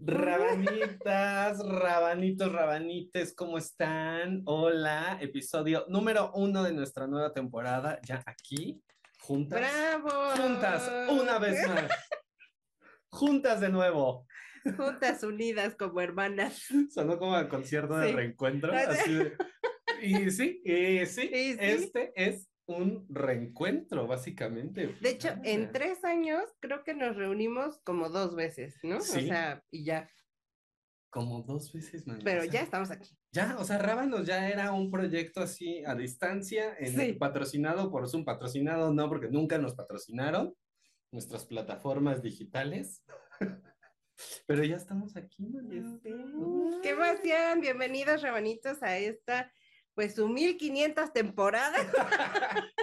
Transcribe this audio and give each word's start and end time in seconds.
Rabanitas, 0.00 1.58
rabanitos, 1.66 2.52
rabanites, 2.52 3.34
¿cómo 3.34 3.58
están? 3.58 4.42
Hola, 4.44 5.18
episodio 5.20 5.84
número 5.88 6.32
uno 6.34 6.62
de 6.62 6.72
nuestra 6.72 7.06
nueva 7.06 7.32
temporada, 7.32 7.98
ya 8.06 8.22
aquí, 8.26 8.82
juntas. 9.20 9.60
¡Bravo! 9.60 10.10
Juntas, 10.36 10.90
una 11.10 11.38
vez 11.38 11.66
más. 11.68 11.90
juntas 13.08 13.60
de 13.60 13.68
nuevo. 13.70 14.26
Juntas 14.76 15.22
unidas 15.22 15.74
como 15.76 16.00
hermanas. 16.00 16.66
Sonó 16.90 17.18
como 17.18 17.38
el 17.38 17.48
concierto 17.48 17.96
de 17.96 18.08
Sí. 18.10 18.14
reencuentro. 18.14 18.72
así 18.74 19.14
de- 19.14 19.36
Y 20.02 20.30
sí, 20.30 20.60
y 20.64 21.06
sí, 21.06 21.22
Y 21.32 21.52
sí. 21.54 21.58
este 21.60 22.12
es 22.16 22.48
un 22.66 23.06
reencuentro, 23.08 24.06
básicamente. 24.06 24.88
De 25.00 25.10
hecho, 25.10 25.28
en 25.44 25.70
tres 25.72 26.04
años 26.04 26.42
creo 26.60 26.82
que 26.84 26.94
nos 26.94 27.16
reunimos 27.16 27.78
como 27.84 28.08
dos 28.10 28.34
veces, 28.34 28.76
¿no? 28.82 29.00
Sí. 29.00 29.18
O 29.18 29.28
sea, 29.28 29.62
y 29.70 29.84
ya. 29.84 30.10
Como 31.10 31.42
dos 31.42 31.72
veces 31.72 32.06
más. 32.06 32.18
Pero 32.24 32.44
ya 32.44 32.60
estamos 32.60 32.90
aquí. 32.90 33.16
Ya, 33.32 33.56
o 33.58 33.64
sea, 33.64 33.78
Rábanos 33.78 34.26
ya 34.26 34.48
era 34.48 34.72
un 34.72 34.90
proyecto 34.90 35.40
así 35.40 35.82
a 35.84 35.94
distancia, 35.94 36.74
en- 36.78 36.96
Sí. 36.98 37.12
patrocinado 37.14 37.90
por 37.90 38.08
Zoom, 38.08 38.24
patrocinado 38.24 38.92
no, 38.92 39.08
porque 39.08 39.28
nunca 39.28 39.58
nos 39.58 39.74
patrocinaron 39.74 40.54
nuestras 41.12 41.46
plataformas 41.46 42.20
digitales. 42.22 43.02
Pero 44.46 44.64
ya 44.64 44.76
estamos 44.76 45.16
aquí, 45.16 45.46
María. 45.46 45.84
¡Qué 46.82 46.90
emoción! 46.90 47.60
Bienvenidos, 47.60 48.22
rabanitos, 48.22 48.82
a 48.82 48.96
esta, 48.98 49.52
pues, 49.96 50.14
su 50.14 50.28
1500 50.28 51.12
temporada. 51.12 51.74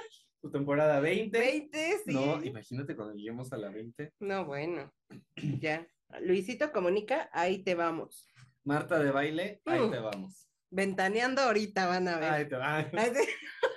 Tu 0.41 0.51
temporada 0.51 0.99
20. 0.99 1.39
20, 1.39 1.97
sí. 2.05 2.13
No, 2.13 2.43
imagínate 2.43 2.97
cuando 2.97 3.13
lleguemos 3.15 3.53
a 3.53 3.57
la 3.57 3.69
20. 3.69 4.11
No, 4.19 4.43
bueno, 4.43 4.91
ya. 5.37 5.87
Luisito 6.19 6.73
comunica, 6.73 7.29
ahí 7.31 7.63
te 7.63 7.75
vamos. 7.75 8.27
Marta 8.65 8.99
de 8.99 9.11
baile, 9.11 9.61
ahí 9.65 9.79
Mm. 9.79 9.91
te 9.91 9.99
vamos. 9.99 10.49
Ventaneando 10.69 11.43
ahorita 11.43 11.87
van 11.87 12.09
a 12.09 12.17
ver. 12.19 12.29
Ahí 12.29 12.49
te 12.49 12.55
va. 12.57 12.85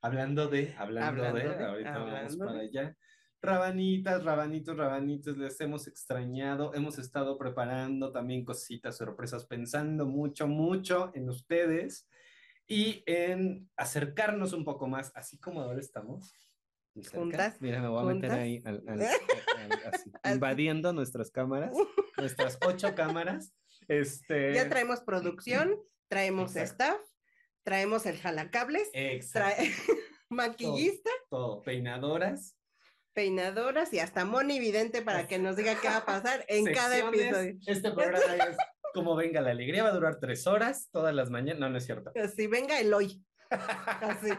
Hablando 0.00 0.48
de, 0.48 0.74
hablando, 0.78 1.22
Hablando 1.22 1.38
de, 1.50 1.56
de, 1.58 1.64
ahorita 1.64 1.92
vamos 1.98 2.08
hablando 2.14 2.46
para 2.46 2.58
de. 2.58 2.64
allá. 2.68 2.96
Rabanitas, 3.42 4.22
rabanitos, 4.22 4.76
rabanitos, 4.76 5.36
les 5.36 5.60
hemos 5.60 5.88
extrañado, 5.88 6.72
hemos 6.74 6.96
estado 6.98 7.36
preparando 7.36 8.12
también 8.12 8.44
cositas, 8.44 8.96
sorpresas, 8.96 9.46
pensando 9.46 10.06
mucho, 10.06 10.46
mucho 10.46 11.10
en 11.14 11.28
ustedes 11.28 12.08
y 12.68 13.02
en 13.04 13.68
acercarnos 13.76 14.52
un 14.52 14.64
poco 14.64 14.86
más, 14.86 15.10
así 15.16 15.38
como 15.40 15.60
ahora 15.60 15.80
estamos. 15.80 16.32
Juntas, 17.12 17.60
Mira, 17.60 17.82
me 17.82 17.88
voy 17.88 18.02
a 18.02 18.14
meter 18.14 18.30
ahí, 18.30 18.62
al- 18.64 18.84
al- 18.86 19.00
al- 19.56 19.92
así, 19.92 20.12
invadiendo 20.32 20.92
nuestras 20.92 21.32
cámaras, 21.32 21.72
nuestras 22.16 22.58
ocho 22.64 22.94
cámaras. 22.94 23.52
Este, 23.88 24.54
Ya 24.54 24.68
traemos 24.68 25.00
producción, 25.00 25.74
traemos 26.08 26.54
Exacto. 26.54 26.84
staff, 26.84 27.00
traemos 27.64 28.06
el 28.06 28.18
jalacables, 28.18 28.88
trae 29.32 29.56
maquillista, 30.28 31.10
todo, 31.28 31.60
peinadoras. 31.62 32.56
Peinadoras 33.14 33.92
y 33.92 33.98
hasta 33.98 34.24
Moni 34.24 34.58
Vidente 34.58 35.02
para 35.02 35.26
que 35.26 35.38
nos 35.38 35.56
diga 35.56 35.74
qué 35.80 35.88
va 35.88 35.98
a 35.98 36.06
pasar 36.06 36.44
en 36.48 36.64
cada 36.72 36.98
episodio. 36.98 37.58
Este 37.66 37.90
programa 37.90 38.34
es 38.48 38.56
como 38.94 39.16
venga 39.16 39.40
la 39.40 39.50
alegría, 39.50 39.82
va 39.82 39.90
a 39.90 39.94
durar 39.94 40.18
tres 40.20 40.46
horas, 40.46 40.88
todas 40.90 41.14
las 41.14 41.30
mañanas. 41.30 41.60
No, 41.60 41.70
no 41.70 41.78
es 41.78 41.84
cierto. 41.84 42.12
Así, 42.14 42.46
venga 42.46 42.78
el 42.78 42.92
hoy. 42.92 43.22
Así, 43.50 44.30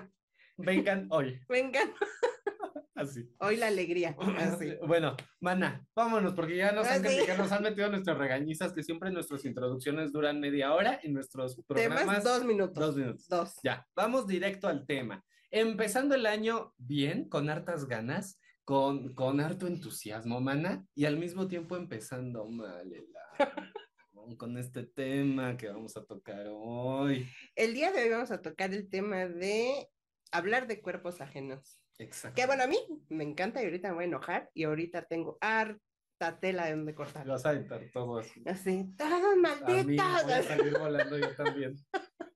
Vengan 0.58 1.08
hoy, 1.10 1.40
venga 1.50 1.80
así. 2.96 3.28
hoy 3.40 3.58
la 3.58 3.68
alegría. 3.68 4.16
Así. 4.38 4.74
Bueno, 4.88 5.16
mana, 5.40 5.86
vámonos, 5.96 6.34
porque 6.34 6.56
ya 6.56 6.72
nos, 6.72 6.88
han, 6.88 7.06
Así. 7.06 7.16
criticado, 7.16 7.44
nos 7.44 7.52
han 7.52 7.64
metido 7.64 7.90
nuestras 7.90 8.18
regañizas, 8.18 8.74
que 8.74 8.84
siempre 8.84 9.12
nuestras 9.12 9.46
introducciones 9.46 10.12
duran 10.12 10.40
media 10.40 10.74
hora 10.74 11.00
y 11.04 11.10
nuestros 11.10 11.60
programas 11.68 12.00
Temas, 12.02 12.24
dos 12.24 12.44
minutos. 12.46 12.76
dos 12.76 12.96
minutos. 12.96 13.28
Dos. 13.28 13.56
Ya, 13.64 13.86
vamos 13.96 14.28
directo 14.28 14.68
al 14.68 14.86
tema. 14.86 15.24
Empezando 15.50 16.16
el 16.16 16.26
año 16.26 16.74
bien, 16.78 17.28
con 17.30 17.50
hartas 17.50 17.86
ganas, 17.88 18.40
con, 18.64 19.14
con 19.14 19.40
harto 19.40 19.68
entusiasmo, 19.68 20.40
mana, 20.42 20.86
y 20.96 21.06
al 21.06 21.18
mismo 21.18 21.48
tiempo 21.48 21.76
empezando 21.76 22.48
mal 22.48 22.92
el 22.94 23.08
año, 23.40 24.38
con 24.38 24.58
este 24.58 24.84
tema 24.86 25.58
que 25.58 25.68
vamos 25.68 25.98
a 25.98 26.06
tocar 26.06 26.46
hoy. 26.50 27.28
El 27.56 27.74
día 27.74 27.92
de 27.92 28.04
hoy 28.04 28.10
vamos 28.10 28.32
a 28.32 28.42
tocar 28.42 28.74
el 28.74 28.90
tema 28.90 29.26
de 29.28 29.90
hablar 30.32 30.68
de 30.68 30.82
cuerpos 30.82 31.20
ajenos. 31.20 31.80
Exacto. 32.00 32.36
Que 32.40 32.48
bueno, 32.48 32.64
a 32.64 32.68
mí 32.68 32.78
me 33.10 33.24
encanta 33.24 33.62
y 33.62 33.66
ahorita 33.66 33.90
me 33.90 33.96
voy 33.96 34.04
a 34.06 34.08
enojar 34.08 34.50
y 34.54 34.64
ahorita 34.64 35.04
tengo 35.06 35.38
harta 35.42 36.40
tela 36.40 36.66
de 36.66 36.72
donde 36.76 36.96
cortar. 36.96 37.28
Vas 37.28 37.46
a 37.46 37.50
aventar 37.50 37.82
todo 37.92 38.18
así. 38.20 38.42
Así, 38.46 38.70
A 39.00 39.36
mí 39.36 39.42
malditos. 39.42 40.24
voy 40.24 40.32
a 40.34 40.44
salir 40.44 40.78
volando 40.80 41.18
yo 41.18 41.36
también. 41.36 41.76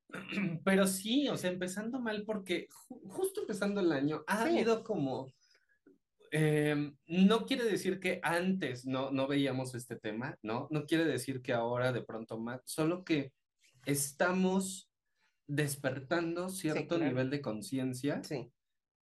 Pero 0.66 0.88
sí, 0.88 1.28
o 1.30 1.38
sea, 1.38 1.50
empezando 1.52 2.00
mal 2.00 2.24
porque 2.26 2.68
ju- 2.70 3.02
justo 3.10 3.42
empezando 3.42 3.82
el 3.82 3.92
año 3.92 4.24
ha 4.28 4.44
Sí. 4.44 4.50
habido 4.50 4.84
como... 4.84 5.32
eh, 6.32 6.92
no 7.08 7.46
quiere 7.46 7.64
decir 7.66 8.00
que 8.00 8.20
antes 8.24 8.86
no, 8.86 9.12
no 9.12 9.28
veíamos 9.28 9.76
este 9.76 9.96
tema, 9.96 10.38
¿no? 10.42 10.68
No 10.72 10.86
quiere 10.86 11.06
decir 11.06 11.42
que 11.42 11.54
ahora 11.54 11.92
de 11.92 12.02
pronto 12.04 12.40
más, 12.40 12.62
solo 12.66 13.04
que 13.04 13.34
estamos 13.86 14.92
despertando 15.48 16.50
cierto 16.50 16.96
claro. 16.96 17.06
nivel 17.06 17.30
de 17.30 17.42
conciencia 17.42 18.22
Sí, 18.24 18.52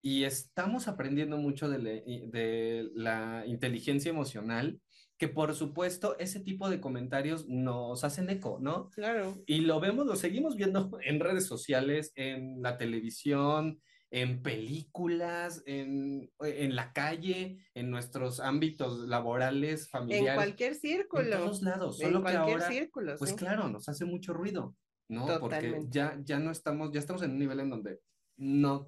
y 0.01 0.23
estamos 0.23 0.87
aprendiendo 0.87 1.37
mucho 1.37 1.67
de, 1.69 1.79
le- 1.79 2.03
de 2.27 2.89
la 2.93 3.43
inteligencia 3.47 4.11
emocional, 4.11 4.79
que 5.17 5.27
por 5.27 5.55
supuesto 5.55 6.15
ese 6.19 6.39
tipo 6.41 6.69
de 6.69 6.79
comentarios 6.79 7.47
nos 7.47 8.03
hacen 8.03 8.29
eco, 8.29 8.59
¿no? 8.61 8.89
claro. 8.91 9.41
Y 9.47 9.61
lo 9.61 9.79
vemos, 9.79 10.05
lo 10.05 10.15
seguimos 10.15 10.55
viendo 10.55 10.91
en 11.03 11.19
redes 11.19 11.45
sociales, 11.47 12.11
en 12.15 12.61
la 12.61 12.77
televisión, 12.77 13.81
en 14.15 14.41
películas, 14.41 15.61
en, 15.65 16.31
en 16.39 16.75
la 16.75 16.93
calle, 16.93 17.57
en 17.73 17.91
nuestros 17.91 18.39
ámbitos 18.39 18.99
laborales, 19.09 19.81
En 19.81 19.87
familiares, 19.89 20.35
cualquier 20.35 20.71
en 20.71 20.79
círculo. 20.79 21.37
todos 21.37 21.61
lados, 21.61 21.99
En 21.99 22.07
solo 22.07 22.19
que 22.19 22.31
cualquier 22.31 22.57
ahora, 22.61 22.67
círculo, 22.69 23.15
pues 23.17 23.31
sí. 23.31 23.35
claro, 23.35 23.67
nos 23.67 23.89
hace 23.89 24.05
mucho 24.05 24.31
ruido, 24.31 24.73
¿no? 25.09 25.25
Porque 25.39 25.55
Totalmente. 25.57 25.87
ya, 25.91 26.17
ya 26.23 26.39
no 26.39 26.51
estamos, 26.51 26.91
ya 26.93 26.99
estamos 26.99 27.23
en 27.23 27.31
un 27.31 27.39
nivel 27.39 27.59
en 27.59 27.69
donde 27.69 27.99
no 28.37 28.87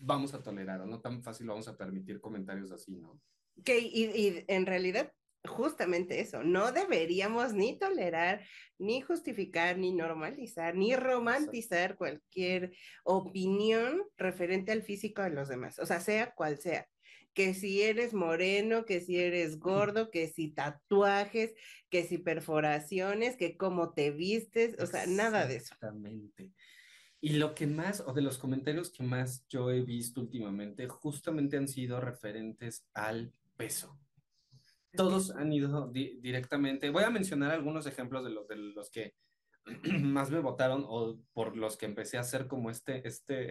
vamos 0.00 0.34
a 0.34 0.42
tolerar 0.42 0.80
o 0.80 0.86
no 0.86 1.00
tan 1.00 1.22
fácil 1.22 1.46
vamos 1.46 1.68
a 1.68 1.76
permitir 1.76 2.20
comentarios 2.20 2.72
así, 2.72 2.96
¿no? 2.96 3.20
Que, 3.64 3.78
y, 3.78 4.04
y 4.06 4.44
en 4.48 4.66
realidad, 4.66 5.12
justamente 5.46 6.20
eso, 6.20 6.42
no 6.42 6.72
deberíamos 6.72 7.52
ni 7.52 7.78
tolerar, 7.78 8.44
ni 8.78 9.00
justificar, 9.00 9.78
ni 9.78 9.92
normalizar, 9.92 10.74
ni 10.74 10.94
romantizar 10.94 11.96
cualquier 11.96 12.72
opinión 13.04 14.02
referente 14.16 14.72
al 14.72 14.82
físico 14.82 15.22
de 15.22 15.30
los 15.30 15.48
demás, 15.48 15.78
o 15.78 15.86
sea, 15.86 16.00
sea 16.00 16.34
cual 16.34 16.58
sea. 16.58 16.86
Que 17.34 17.52
si 17.52 17.82
eres 17.82 18.14
moreno, 18.14 18.86
que 18.86 19.00
si 19.00 19.18
eres 19.18 19.58
gordo, 19.58 20.10
que 20.10 20.26
si 20.26 20.52
tatuajes, 20.52 21.52
que 21.90 22.04
si 22.04 22.16
perforaciones, 22.16 23.36
que 23.36 23.58
cómo 23.58 23.92
te 23.92 24.10
vistes, 24.10 24.74
o 24.78 24.86
sea, 24.86 25.06
nada 25.06 25.46
de 25.46 25.56
eso. 25.56 25.74
Exactamente. 25.74 26.52
Y 27.20 27.34
lo 27.34 27.54
que 27.54 27.66
más, 27.66 28.00
o 28.06 28.12
de 28.12 28.22
los 28.22 28.38
comentarios 28.38 28.90
que 28.90 29.02
más 29.02 29.46
yo 29.48 29.70
he 29.70 29.82
visto 29.82 30.20
últimamente, 30.20 30.86
justamente 30.88 31.56
han 31.56 31.68
sido 31.68 32.00
referentes 32.00 32.86
al 32.94 33.32
peso. 33.56 33.98
Todos 34.96 35.30
han 35.32 35.52
ido 35.52 35.88
di- 35.88 36.18
directamente. 36.20 36.90
Voy 36.90 37.04
a 37.04 37.10
mencionar 37.10 37.50
algunos 37.52 37.86
ejemplos 37.86 38.24
de 38.24 38.30
los, 38.30 38.46
de 38.48 38.56
los 38.56 38.90
que 38.90 39.14
más 40.02 40.30
me 40.30 40.40
votaron 40.40 40.84
o 40.86 41.18
por 41.32 41.56
los 41.56 41.76
que 41.76 41.86
empecé 41.86 42.16
a 42.18 42.20
hacer 42.20 42.46
como 42.46 42.70
este, 42.70 43.06
este, 43.06 43.50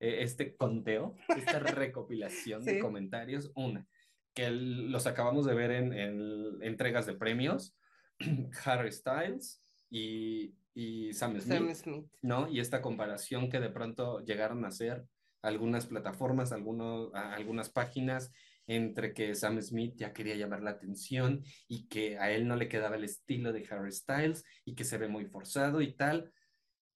eh, 0.00 0.18
este 0.22 0.56
conteo, 0.56 1.14
esta 1.36 1.58
recopilación 1.60 2.64
de 2.64 2.74
Sí. 2.74 2.80
comentarios. 2.80 3.50
Una, 3.54 3.86
que 4.34 4.50
los 4.50 5.06
acabamos 5.06 5.46
de 5.46 5.54
ver 5.54 5.70
en, 5.70 5.92
en 5.92 6.62
entregas 6.62 7.06
de 7.06 7.14
premios, 7.14 7.74
Harry 8.64 8.92
Styles 8.92 9.62
y, 9.90 10.54
y 10.74 11.12
Sam 11.14 11.40
Smith. 11.40 11.58
Sam 11.58 11.74
Smith. 11.74 12.06
¿no? 12.22 12.48
Y 12.48 12.60
esta 12.60 12.82
comparación 12.82 13.48
que 13.48 13.60
de 13.60 13.70
pronto 13.70 14.20
llegaron 14.24 14.64
a 14.64 14.68
hacer 14.68 15.04
algunas 15.42 15.86
plataformas, 15.86 16.52
algunos, 16.52 17.14
algunas 17.14 17.70
páginas, 17.70 18.32
entre 18.66 19.12
que 19.12 19.34
Sam 19.34 19.60
Smith 19.60 19.94
ya 19.96 20.12
quería 20.12 20.34
llamar 20.34 20.62
la 20.62 20.72
atención 20.72 21.44
y 21.68 21.88
que 21.88 22.18
a 22.18 22.30
él 22.30 22.48
no 22.48 22.56
le 22.56 22.68
quedaba 22.68 22.96
el 22.96 23.04
estilo 23.04 23.52
de 23.52 23.66
Harry 23.70 23.92
Styles 23.92 24.44
y 24.64 24.74
que 24.74 24.84
se 24.84 24.98
ve 24.98 25.08
muy 25.08 25.26
forzado 25.26 25.80
y 25.80 25.94
tal. 25.94 26.32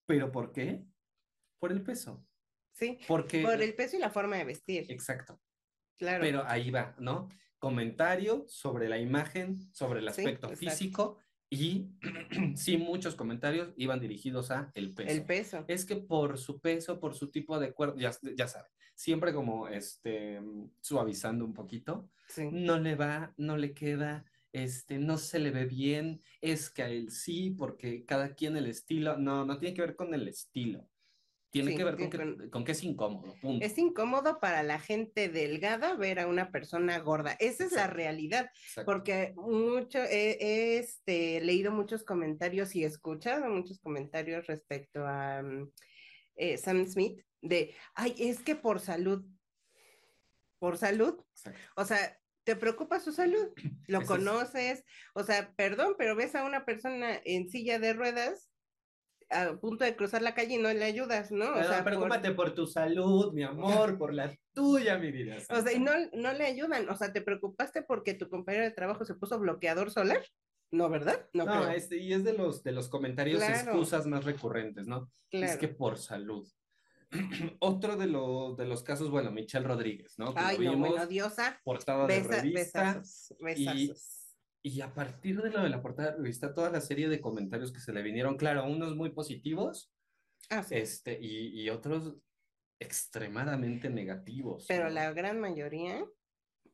¿Pero 0.06 0.32
por 0.32 0.52
qué? 0.52 0.82
Por 1.58 1.72
el 1.72 1.82
peso. 1.82 2.26
Sí, 2.72 2.98
Porque... 3.06 3.42
por 3.42 3.60
el 3.60 3.74
peso 3.74 3.96
y 3.96 4.00
la 4.00 4.10
forma 4.10 4.36
de 4.36 4.44
vestir, 4.44 4.86
Exacto. 4.88 5.40
claro. 5.98 6.22
Pero 6.22 6.44
ahí 6.46 6.70
va, 6.70 6.96
¿no? 6.98 7.28
Comentario 7.58 8.44
sobre 8.48 8.88
la 8.88 8.98
imagen, 8.98 9.60
sobre 9.72 10.00
el 10.00 10.08
aspecto 10.08 10.48
físico 10.56 11.18
y 11.50 11.88
sí, 12.54 12.76
muchos 12.78 13.16
comentarios 13.16 13.74
iban 13.76 14.00
dirigidos 14.00 14.50
a 14.52 14.70
el 14.74 14.94
peso. 14.94 15.10
el 15.10 15.24
peso. 15.24 15.64
Es 15.68 15.84
que 15.84 15.96
por 15.96 16.38
su 16.38 16.60
peso, 16.60 17.00
por 17.00 17.14
su 17.14 17.30
tipo 17.30 17.58
de 17.58 17.72
cuerpo, 17.72 17.98
ya, 17.98 18.12
ya 18.36 18.46
saben, 18.46 18.70
siempre 18.94 19.34
como 19.34 19.68
este, 19.68 20.40
suavizando 20.80 21.44
un 21.44 21.52
poquito, 21.52 22.08
Sí. 22.28 22.48
no 22.52 22.78
le 22.78 22.94
va, 22.94 23.34
no 23.36 23.56
le 23.56 23.74
queda, 23.74 24.24
este, 24.52 24.98
no 24.98 25.18
se 25.18 25.40
le 25.40 25.50
ve 25.50 25.64
bien, 25.66 26.22
es 26.40 26.70
que 26.70 26.82
a 26.84 26.88
él 26.88 27.10
sí, 27.10 27.50
porque 27.50 28.04
cada 28.04 28.34
quien 28.34 28.56
el 28.56 28.66
estilo, 28.66 29.16
no, 29.18 29.44
no 29.44 29.58
tiene 29.58 29.74
que 29.74 29.82
ver 29.82 29.96
con 29.96 30.14
el 30.14 30.28
estilo. 30.28 30.88
Tiene 31.50 31.72
Sí, 31.72 31.76
que 31.76 31.84
ver 31.84 31.96
con 31.96 32.10
tiene 32.10 32.36
que, 32.36 32.50
con 32.50 32.64
que 32.64 32.72
es 32.72 32.84
incómodo, 32.84 33.34
punto. 33.40 33.66
Es 33.66 33.76
incómodo 33.76 34.38
para 34.38 34.62
la 34.62 34.78
gente 34.78 35.28
delgada 35.28 35.94
ver 35.96 36.20
a 36.20 36.28
una 36.28 36.52
persona 36.52 36.98
gorda. 37.00 37.36
Esa 37.40 37.64
es 37.64 37.72
la 37.72 37.88
realidad, 37.88 38.50
Exacto. 38.62 38.90
porque 38.92 39.32
mucho, 39.36 39.98
he, 39.98 40.38
he, 40.40 40.78
este, 40.78 41.40
leído 41.40 41.72
muchos 41.72 42.04
comentarios 42.04 42.76
y 42.76 42.84
escuchado 42.84 43.48
muchos 43.48 43.80
comentarios 43.80 44.46
respecto 44.46 45.04
a 45.06 45.42
mm, 45.42 45.72
eh, 46.36 46.56
Sam 46.56 46.86
Smith 46.86 47.20
de, 47.42 47.74
ay, 47.94 48.14
es 48.18 48.40
que 48.40 48.54
por 48.54 48.78
salud, 48.78 49.24
por 50.58 50.76
salud, 50.78 51.18
Exacto. 51.30 51.58
o 51.76 51.84
sea, 51.84 52.16
te 52.44 52.54
preocupa 52.56 53.00
su 53.00 53.12
salud, 53.12 53.48
lo 53.88 54.00
Eso 54.00 54.02
es- 54.02 54.06
conoces, 54.08 54.84
o 55.14 55.24
sea, 55.24 55.52
perdón, 55.54 55.94
pero 55.98 56.14
ves 56.14 56.34
a 56.34 56.44
una 56.44 56.64
persona 56.64 57.20
en 57.24 57.48
silla 57.48 57.78
de 57.78 57.92
ruedas 57.92 58.49
a 59.30 59.56
punto 59.60 59.84
de 59.84 59.94
cruzar 59.96 60.22
la 60.22 60.34
calle 60.34 60.54
y 60.54 60.58
no 60.58 60.72
le 60.72 60.84
ayudas, 60.84 61.30
¿no? 61.30 61.50
O 61.54 61.62
sea, 61.62 61.84
preocúpate 61.84 62.32
por 62.32 62.54
tu 62.54 62.66
salud, 62.66 63.32
mi 63.32 63.42
amor, 63.44 63.96
por 63.98 64.12
la 64.12 64.36
tuya, 64.52 64.98
mi 64.98 65.10
vida. 65.12 65.36
O 65.48 65.60
sea, 65.62 65.72
y 65.72 65.78
no, 65.78 65.92
no 66.12 66.32
le 66.32 66.44
ayudan. 66.46 66.88
O 66.88 66.96
sea, 66.96 67.12
¿te 67.12 67.22
preocupaste 67.22 67.82
porque 67.82 68.14
tu 68.14 68.28
compañero 68.28 68.64
de 68.64 68.70
trabajo 68.72 69.04
se 69.04 69.14
puso 69.14 69.38
bloqueador 69.38 69.90
solar? 69.90 70.20
No, 70.72 70.88
¿verdad? 70.88 71.28
No, 71.32 71.44
No, 71.44 71.52
creo. 71.62 71.70
este, 71.70 71.96
y 71.96 72.12
es 72.12 72.22
de 72.24 72.32
los, 72.32 72.62
de 72.62 72.72
los 72.72 72.88
comentarios, 72.88 73.38
Claro. 73.38 73.70
excusas 73.70 74.06
más 74.06 74.24
recurrentes, 74.24 74.86
¿no? 74.86 75.10
Es 75.30 75.40
Claro. 75.40 75.58
que 75.60 75.68
por 75.68 75.98
salud. 75.98 76.46
Otro 77.58 77.96
de, 77.96 78.06
los 78.06 78.56
de 78.56 78.66
los 78.66 78.82
casos, 78.84 79.10
bueno, 79.10 79.32
Michelle 79.32 79.66
Rodríguez, 79.66 80.14
¿no? 80.18 80.32
Que 80.34 80.40
lo 80.40 80.46
Ay, 80.46 80.58
no, 80.58 80.76
bueno, 80.76 81.06
diosa. 81.06 81.60
portada 81.64 82.06
de 82.06 82.22
revista. 82.22 82.94
besazos, 82.94 83.34
besazos. 83.40 83.68
Y 83.80 83.92
a 84.82 84.92
partir 84.94 85.40
de 85.40 85.50
lo 85.50 85.62
de 85.62 85.70
la 85.70 85.82
portada 85.82 86.10
de 86.12 86.16
revista, 86.18 86.54
toda 86.54 86.70
la 86.70 86.80
serie 86.80 87.08
de 87.08 87.20
comentarios 87.20 87.72
que 87.72 87.80
se 87.80 87.92
le 87.92 88.02
vinieron, 88.02 88.36
claro, 88.36 88.64
unos 88.66 88.94
muy 88.96 89.10
positivos, 89.10 89.92
Ah, 90.50 90.62
sí. 90.62 90.74
este, 90.76 91.18
y, 91.20 91.60
y 91.62 91.70
otros 91.70 92.16
extremadamente 92.80 93.88
negativos. 93.90 94.64
Pero 94.66 94.84
¿no? 94.84 94.90
la 94.90 95.12
gran 95.12 95.38
mayoría 95.40 96.04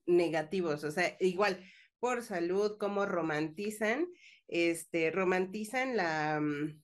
negativos. 0.06 0.84
O 0.84 0.90
sea, 0.90 1.16
igual, 1.20 1.62
por 1.98 2.22
salud, 2.22 2.76
cómo 2.78 3.06
romantizan, 3.06 4.06
este, 4.48 5.10
romantizan 5.10 5.96
la, 5.96 6.40
mm, 6.40 6.82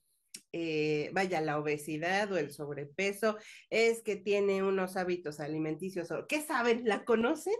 eh, 0.51 1.09
vaya, 1.13 1.41
la 1.41 1.57
obesidad 1.57 2.31
o 2.31 2.37
el 2.37 2.51
sobrepeso, 2.51 3.37
es 3.69 4.03
que 4.03 4.17
tiene 4.17 4.61
unos 4.61 4.97
hábitos 4.97 5.39
alimenticios. 5.39 6.09
¿Qué 6.27 6.41
saben? 6.41 6.83
¿La 6.85 7.05
conocen? 7.05 7.55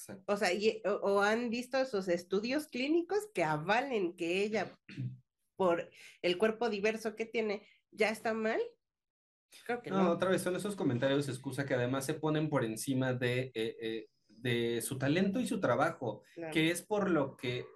Exacto. 0.00 0.32
O 0.32 0.36
sea, 0.36 0.52
y- 0.52 0.80
o, 0.84 0.90
o 0.94 1.20
han 1.22 1.50
visto 1.50 1.84
sus 1.84 2.08
estudios 2.08 2.66
clínicos 2.66 3.28
que 3.34 3.44
avalen 3.44 4.16
que 4.16 4.42
ella, 4.42 4.78
por 5.56 5.90
el 6.22 6.38
cuerpo 6.38 6.70
diverso 6.70 7.14
que 7.16 7.26
tiene, 7.26 7.66
ya 7.90 8.08
está 8.10 8.32
mal. 8.34 8.60
Creo 9.66 9.82
que 9.82 9.90
No, 9.90 10.04
no. 10.04 10.10
otra 10.12 10.30
vez 10.30 10.42
son 10.42 10.56
esos 10.56 10.76
comentarios 10.76 11.28
excusa 11.28 11.66
que 11.66 11.74
además 11.74 12.06
se 12.06 12.14
ponen 12.14 12.48
por 12.48 12.64
encima 12.64 13.12
de, 13.12 13.50
eh, 13.54 13.76
eh, 13.80 14.08
de 14.28 14.80
su 14.80 14.96
talento 14.96 15.38
y 15.40 15.46
su 15.46 15.60
trabajo, 15.60 16.22
que 16.52 16.70
es 16.70 16.82
por 16.82 17.10
lo 17.10 17.36
que, 17.36 17.66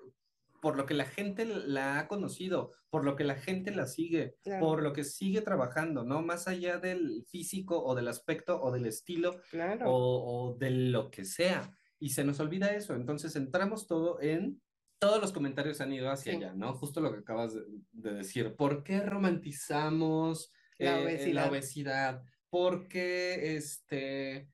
por 0.62 0.76
lo 0.76 0.87
que 0.87 0.94
la 0.94 1.05
gente 1.05 1.44
la 1.44 1.99
ha 1.99 2.09
conocido, 2.09 2.71
por 2.91 3.05
lo 3.05 3.17
que 3.17 3.25
la 3.25 3.35
gente 3.35 3.71
la 3.73 3.87
sigue, 3.87 4.37
Claro. 4.44 4.65
por 4.65 4.82
lo 4.82 4.93
que 4.93 5.05
sigue 5.05 5.43
trabajando, 5.43 6.05
¿no? 6.05 6.23
Más 6.23 6.47
allá 6.49 6.79
del 6.79 7.26
físico 7.29 7.85
o 7.85 7.94
del 7.97 8.09
aspecto 8.09 8.62
o 8.62 8.71
del 8.73 8.87
estilo 8.87 9.41
Claro. 9.50 9.91
o, 9.91 10.53
o 10.53 10.55
de 10.56 10.71
lo 10.71 11.11
que 11.11 11.25
sea. 11.25 11.71
Y 12.00 12.11
se 12.11 12.25
nos 12.25 12.41
olvida 12.41 12.75
eso. 12.75 12.94
Entonces 12.94 13.35
entramos 13.37 13.87
todo 13.87 14.20
en, 14.20 14.61
todos 14.99 15.20
los 15.20 15.32
comentarios 15.32 15.81
han 15.81 15.93
ido 15.93 16.11
hacia 16.11 16.32
Sí. 16.32 16.38
allá, 16.38 16.55
¿no? 16.55 16.73
Justo 16.75 17.00
lo 17.00 17.12
que 17.12 17.19
acabas 17.20 17.55
de, 17.55 17.62
de 17.93 18.14
decir. 18.14 18.55
¿Por 18.56 18.82
qué 18.85 19.00
romantizamos 19.00 20.52
La 20.79 20.99
eh, 20.99 21.02
la 21.02 21.05
obesidad. 21.05 21.49
obesidad? 21.50 22.23
¿Por 22.50 22.88
qué 22.88 23.56
este, 23.56 24.37
e- 24.37 24.49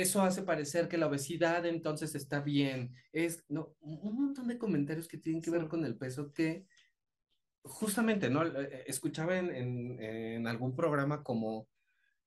eso 0.00 0.22
hace 0.22 0.42
parecer 0.42 0.88
que 0.88 0.98
la 0.98 1.06
obesidad 1.06 1.64
entonces 1.66 2.14
está 2.14 2.40
bien? 2.40 2.94
Es, 3.12 3.44
no, 3.48 3.74
un 3.80 4.14
montón 4.14 4.48
de 4.48 4.58
comentarios 4.58 5.06
que 5.08 5.18
tienen 5.18 5.42
que 5.42 5.50
ver 5.50 5.62
Sí. 5.62 5.68
con 5.68 5.84
el 5.84 5.96
peso 5.96 6.32
que 6.32 6.66
justamente, 7.64 8.28
¿no? 8.30 8.44
Eh, 8.44 8.84
Escuchaba 8.86 9.38
en, 9.38 9.54
en- 9.54 10.02
en 10.02 10.46
algún 10.46 10.74
programa 10.74 11.22
como, 11.22 11.68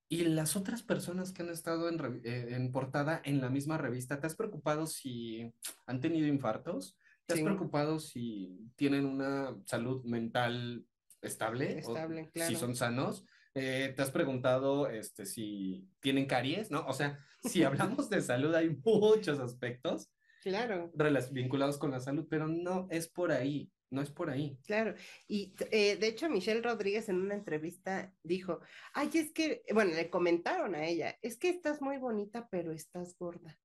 y 0.07 0.23
las 0.25 0.55
otras 0.55 0.83
personas 0.83 1.31
que 1.31 1.41
han 1.43 1.49
estado 1.49 1.89
en, 1.89 2.21
eh, 2.23 2.47
en 2.55 2.71
portada 2.71 3.21
en 3.23 3.41
la 3.41 3.49
misma 3.49 3.77
revista, 3.77 4.19
¿te 4.19 4.27
has 4.27 4.35
preocupado 4.35 4.85
si 4.87 5.51
han 5.85 5.99
tenido 5.99 6.27
infartos? 6.27 6.97
¿Te 7.25 7.33
has 7.33 7.39
Sí. 7.39 7.45
preocupado 7.45 7.99
si 7.99 8.69
tienen 8.75 9.05
una 9.05 9.57
salud 9.65 10.03
mental 10.05 10.85
estable? 11.21 11.75
¿O 11.75 11.79
Estable, 11.79 12.25
Si 12.25 12.31
claro. 12.33 12.57
son 12.57 12.75
sanos. 12.75 13.25
Eh, 13.55 13.93
¿te 13.95 14.01
has 14.01 14.11
preguntado 14.11 14.89
este, 14.89 15.25
si 15.25 15.87
tienen 16.01 16.25
caries? 16.27 16.69
¿No? 16.71 16.85
O 16.87 16.93
sea, 16.93 17.17
si 17.41 17.63
hablamos 17.63 18.09
de 18.09 18.21
salud, 18.21 18.53
hay 18.53 18.77
muchos 18.83 19.39
aspectos 19.39 20.11
Claro. 20.43 20.91
vinculados 21.31 21.77
con 21.79 21.89
la 21.91 21.99
salud, 21.99 22.27
pero 22.29 22.47
no 22.47 22.87
es 22.91 23.07
por 23.07 23.31
ahí, 23.31 23.71
no 23.91 24.01
es 24.01 24.11
por 24.11 24.29
ahí. 24.29 24.57
Claro, 24.65 24.95
y 25.27 25.53
eh, 25.71 25.95
de 25.95 26.07
hecho 26.07 26.29
Michelle 26.29 26.61
Rodríguez 26.61 27.09
en 27.09 27.21
una 27.21 27.35
entrevista 27.35 28.13
dijo, 28.23 28.59
ay, 28.93 29.09
es 29.13 29.31
que, 29.31 29.63
bueno, 29.73 29.93
le 29.93 30.09
comentaron 30.09 30.75
a 30.75 30.85
ella, 30.85 31.17
es 31.21 31.37
que 31.37 31.49
estás 31.49 31.81
muy 31.81 31.97
bonita, 31.97 32.47
pero 32.49 32.71
estás 32.71 33.15
gorda. 33.17 33.59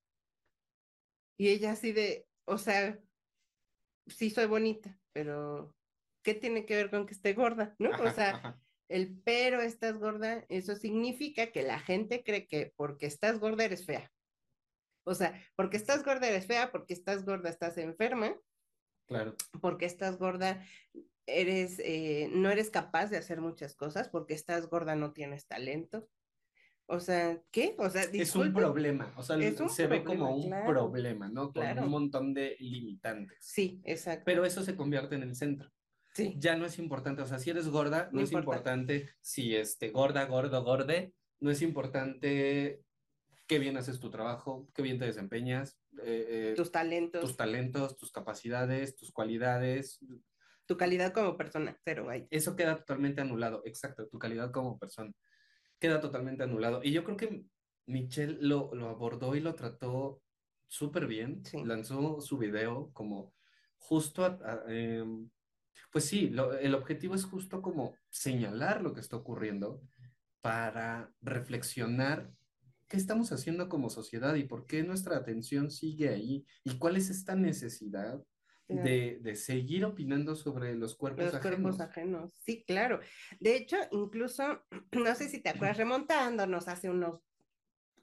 Y 1.37 1.49
ella 1.49 1.73
así 1.73 1.93
de, 1.93 2.29
o 2.45 2.59
sea, 2.59 2.99
sí 4.07 4.31
soy 4.31 4.47
bonita, 4.47 4.99
pero 5.13 5.75
¿qué 6.23 6.35
tiene 6.35 6.67
que 6.67 6.77
ver 6.77 6.91
con 6.91 7.07
que 7.07 7.15
esté 7.15 7.33
gorda? 7.33 7.75
¿No? 7.79 7.91
o 7.91 8.11
sea, 8.11 8.37
ajá. 8.37 8.63
el 8.89 9.19
pero 9.23 9.63
estás 9.63 9.99
gorda, 9.99 10.45
eso 10.49 10.77
significa 10.77 11.51
que 11.51 11.63
la 11.63 11.79
gente 11.79 12.23
cree 12.23 12.47
que 12.47 12.73
porque 12.77 13.07
estás 13.07 13.39
gorda 13.39 13.65
eres 13.65 13.87
fea. 13.87 14.13
O 15.05 15.15
sea, 15.15 15.41
porque 15.57 15.79
estás 15.79 16.05
gorda 16.05 16.29
eres 16.29 16.47
fea, 16.47 16.71
porque 16.71 16.93
estás 16.93 17.25
gorda 17.25 17.49
estás 17.49 17.79
enferma, 17.79 18.37
Claro. 19.11 19.35
porque 19.61 19.87
estás 19.87 20.19
gorda, 20.19 20.65
eres, 21.27 21.81
eh, 21.81 22.29
no 22.33 22.49
eres 22.49 22.71
capaz 22.71 23.09
de 23.11 23.17
hacer 23.17 23.41
muchas 23.41 23.75
cosas, 23.75 24.09
porque 24.09 24.35
estás 24.35 24.69
gorda 24.71 24.95
no 24.95 25.13
tienes 25.13 25.47
talento. 25.49 26.09
O 26.87 27.01
sea, 27.01 27.41
¿qué? 27.51 27.75
O 27.79 27.91
sea, 27.91 28.03
Es 28.05 28.35
un 28.37 28.53
problema, 28.53 29.13
o 29.17 29.23
sea, 29.25 29.37
se 29.69 29.87
ve 29.89 30.03
como 30.05 30.27
problema, 30.27 30.31
un 30.35 30.43
claro. 30.49 30.67
problema, 30.67 31.29
¿no? 31.29 31.53
Con 31.53 31.63
Claro. 31.63 31.83
un 31.85 31.89
montón 31.91 32.35
de 32.35 32.57
limitantes. 32.61 33.39
Sí, 33.41 33.81
exacto. 33.85 34.23
Pero 34.27 34.45
eso 34.45 34.63
se 34.63 34.77
convierte 34.77 35.17
en 35.17 35.23
el 35.25 35.35
centro. 35.35 35.71
sí, 36.15 36.35
Ya 36.39 36.55
no 36.57 36.67
es 36.67 36.79
importante, 36.79 37.23
o 37.23 37.27
sea, 37.27 37.39
si 37.41 37.51
eres 37.51 37.69
gorda, 37.69 38.09
no, 38.13 38.19
No 38.19 38.21
es 38.23 38.31
importa. 38.33 38.47
importante 38.59 39.11
si 39.21 39.55
este 39.57 39.91
gorda, 39.91 40.25
gordo, 40.27 40.63
gorde, 40.65 41.15
no 41.41 41.51
es 41.51 41.63
importante 41.63 42.83
qué 43.49 43.59
bien 43.59 43.77
haces 43.77 43.99
tu 43.99 44.11
trabajo, 44.11 44.69
qué 44.75 44.83
bien 44.83 44.99
te 45.01 45.05
desempeñas, 45.07 45.80
eh, 46.03 46.51
eh, 46.53 46.55
tus 46.57 46.71
talentos, 46.71 47.21
tus 47.23 47.37
talentos, 47.37 47.97
tus 47.97 48.13
capacidades, 48.13 48.97
tus 48.97 49.13
cualidades, 49.13 49.99
tu 50.67 50.77
calidad 50.77 51.13
como 51.13 51.37
persona, 51.37 51.77
cero, 51.85 52.05
vaya. 52.07 52.27
eso 52.31 52.55
queda 52.57 52.77
totalmente 52.77 53.21
anulado, 53.21 53.63
exacto, 53.65 54.09
tu 54.09 54.19
calidad 54.19 54.51
como 54.53 54.79
persona 54.79 55.13
queda 55.79 56.01
totalmente 56.01 56.43
anulado. 56.43 56.81
Y 56.85 56.93
yo 56.93 57.05
creo 57.05 57.17
que 57.17 57.45
Michelle 57.87 58.39
lo, 58.41 58.75
lo 58.75 58.89
abordó 58.89 59.35
y 59.35 59.41
lo 59.41 59.55
trató 59.55 60.23
súper 60.69 61.07
bien, 61.07 61.45
Sí. 61.45 61.65
lanzó 61.65 62.21
su 62.21 62.39
video 62.39 62.91
como 62.93 63.35
justo, 63.79 64.25
a- 64.25 64.39
a- 64.43 64.65
em, 64.69 65.31
pues 65.91 66.05
sí, 66.05 66.29
lo- 66.29 66.53
el 66.57 66.75
objetivo 66.75 67.15
es 67.15 67.25
justo 67.25 67.63
como 67.63 67.97
señalar 68.11 68.83
lo 68.83 68.93
que 68.93 69.01
está 69.01 69.17
ocurriendo 69.17 69.83
para 70.41 71.13
reflexionar 71.21 72.31
qué 72.91 72.97
estamos 72.97 73.31
haciendo 73.33 73.69
como 73.69 73.89
sociedad 73.89 74.35
y 74.35 74.45
por 74.45 74.67
qué 74.67 74.83
nuestra 74.83 75.17
atención 75.17 75.71
sigue 75.71 76.09
ahí 76.11 76.45
y 76.65 76.77
cuál 76.77 76.97
es 76.97 77.09
esta 77.09 77.35
necesidad 77.37 78.21
Claro. 78.67 78.89
de, 78.89 79.19
de 79.21 79.35
seguir 79.35 79.85
opinando 79.85 80.37
sobre 80.37 80.77
los 80.77 80.95
cuerpos 80.97 81.25
Los 81.25 81.35
ajenos. 81.35 81.61
cuerpos 81.61 81.81
ajenos, 81.81 82.33
sí, 82.39 82.65
claro. 82.65 83.01
De 83.41 83.57
hecho, 83.57 83.77
incluso, 83.91 84.63
no 84.93 85.15
sé 85.17 85.29
si 85.29 85.41
te 85.43 85.49
acuerdas, 85.49 85.77
remontándonos 85.79 86.69
hace 86.69 86.89
unos 86.89 87.21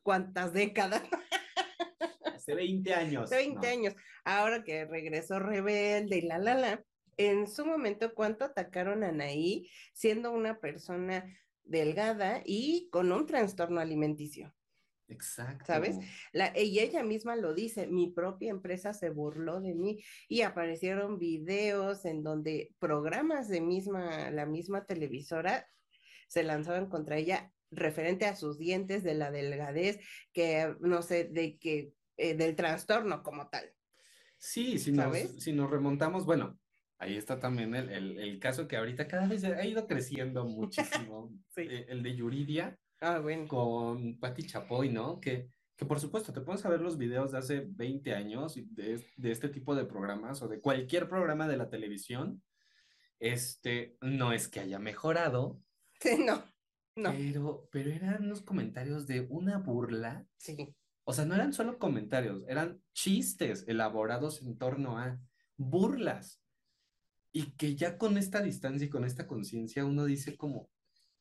cuantas 0.02 0.52
décadas, 0.54 1.04
Hace 2.36 2.54
20 2.56 2.94
años. 2.94 3.24
hace 3.26 3.36
20 3.38 3.68
No. 3.68 3.74
años, 3.74 3.96
ahora 4.26 4.64
que 4.64 4.86
regresó 4.86 5.40
rebelde 5.40 6.18
y 6.18 6.22
la, 6.22 6.38
la, 6.38 6.56
la, 6.56 6.84
en 7.18 7.48
su 7.48 7.66
momento, 7.66 8.14
¿cuánto 8.14 8.44
atacaron 8.46 9.04
a 9.04 9.10
Anaí 9.10 9.70
siendo 9.94 10.32
una 10.32 10.60
persona 10.60 11.26
delgada 11.64 12.42
y 12.46 12.90
con 12.92 13.12
un 13.14 13.26
trastorno 13.26 13.80
alimenticio? 13.80 14.54
Exacto. 15.10 15.66
¿Sabes? 15.66 15.98
La, 16.34 16.58
y 16.58 16.80
ella 16.80 17.04
misma 17.04 17.36
lo 17.36 17.54
dice, 17.54 17.88
mi 17.88 18.12
propia 18.12 18.52
empresa 18.52 18.94
se 18.94 19.10
burló 19.10 19.62
de 19.62 19.74
mí 19.74 20.04
y 20.28 20.42
aparecieron 20.42 21.18
videos 21.18 22.06
en 22.06 22.24
donde 22.24 22.76
programas 22.80 23.48
de 23.48 23.62
misma, 23.62 24.30
la 24.32 24.46
misma 24.46 24.86
televisora 24.86 25.68
se 26.28 26.44
lanzaban 26.44 26.90
contra 26.90 27.18
ella 27.18 27.52
referente 27.72 28.26
a 28.26 28.36
sus 28.36 28.58
dientes, 28.58 29.04
de 29.04 29.14
la 29.14 29.32
delgadez, 29.32 30.00
que 30.34 30.76
no 30.82 31.02
sé, 31.02 31.26
de 31.26 31.58
que, 31.58 31.94
eh, 32.18 32.36
del 32.36 32.56
trastorno 32.56 33.24
como 33.24 33.50
tal. 33.50 33.72
Sí, 34.38 34.78
si 34.78 34.92
nos, 34.92 35.18
si 35.42 35.54
nos 35.54 35.70
remontamos, 35.70 36.26
bueno, 36.26 36.60
ahí 36.98 37.18
está 37.18 37.40
también 37.40 37.76
el, 37.76 37.90
el, 37.90 38.20
el, 38.20 38.40
caso 38.40 38.68
que 38.68 38.78
ahorita 38.78 39.08
cada 39.08 39.28
vez 39.28 39.44
ha 39.44 39.66
ido 39.66 39.88
creciendo 39.88 40.46
muchísimo, 40.46 41.34
eh, 41.56 41.86
el 41.90 42.04
de 42.04 42.16
Yuridia 42.16 42.78
ah, 43.02 43.20
bueno. 43.20 43.48
con 43.48 44.20
Patti 44.20 44.44
Chapoy, 44.44 44.90
¿no? 44.90 45.20
Que, 45.20 45.50
que 45.76 45.86
por 45.86 46.00
supuesto 46.00 46.34
te 46.34 46.42
pones 46.42 46.66
a 46.66 46.70
ver 46.70 46.82
los 46.82 46.98
videos 46.98 47.32
de 47.32 47.38
hace 47.38 47.68
20 47.70 48.14
años 48.14 48.56
de, 48.56 49.04
de 49.16 49.32
este 49.32 49.50
tipo 49.50 49.76
de 49.76 49.86
programas 49.86 50.42
o 50.42 50.48
de 50.48 50.60
cualquier 50.60 51.08
programa 51.08 51.48
de 51.48 51.58
la 51.58 51.70
televisión, 51.70 52.42
este, 53.20 53.98
no 54.02 54.34
es 54.34 54.48
que 54.48 54.60
haya 54.60 54.80
mejorado. 54.80 55.62
Sí, 56.00 56.16
no, 56.24 56.44
no. 56.96 57.12
Pero, 57.12 57.68
pero 57.72 57.90
eran 57.90 58.26
unos 58.26 58.44
comentarios 58.44 59.08
de 59.08 59.22
una 59.32 59.58
burla. 59.58 60.28
Sí. 60.38 60.76
O 61.06 61.14
sea, 61.14 61.26
no 61.26 61.34
eran 61.34 61.54
solo 61.54 61.80
comentarios, 61.80 62.44
eran 62.48 62.84
chistes 62.94 63.66
elaborados 63.68 64.44
en 64.44 64.60
torno 64.60 65.00
a 65.00 65.20
burlas. 65.56 66.40
Y 67.32 67.52
que 67.52 67.76
ya 67.76 67.98
con 67.98 68.18
esta 68.18 68.42
distancia 68.44 68.86
y 68.86 68.90
con 68.90 69.06
esta 69.06 69.26
conciencia 69.26 69.86
uno 69.86 70.06
dice 70.06 70.38
como, 70.38 70.70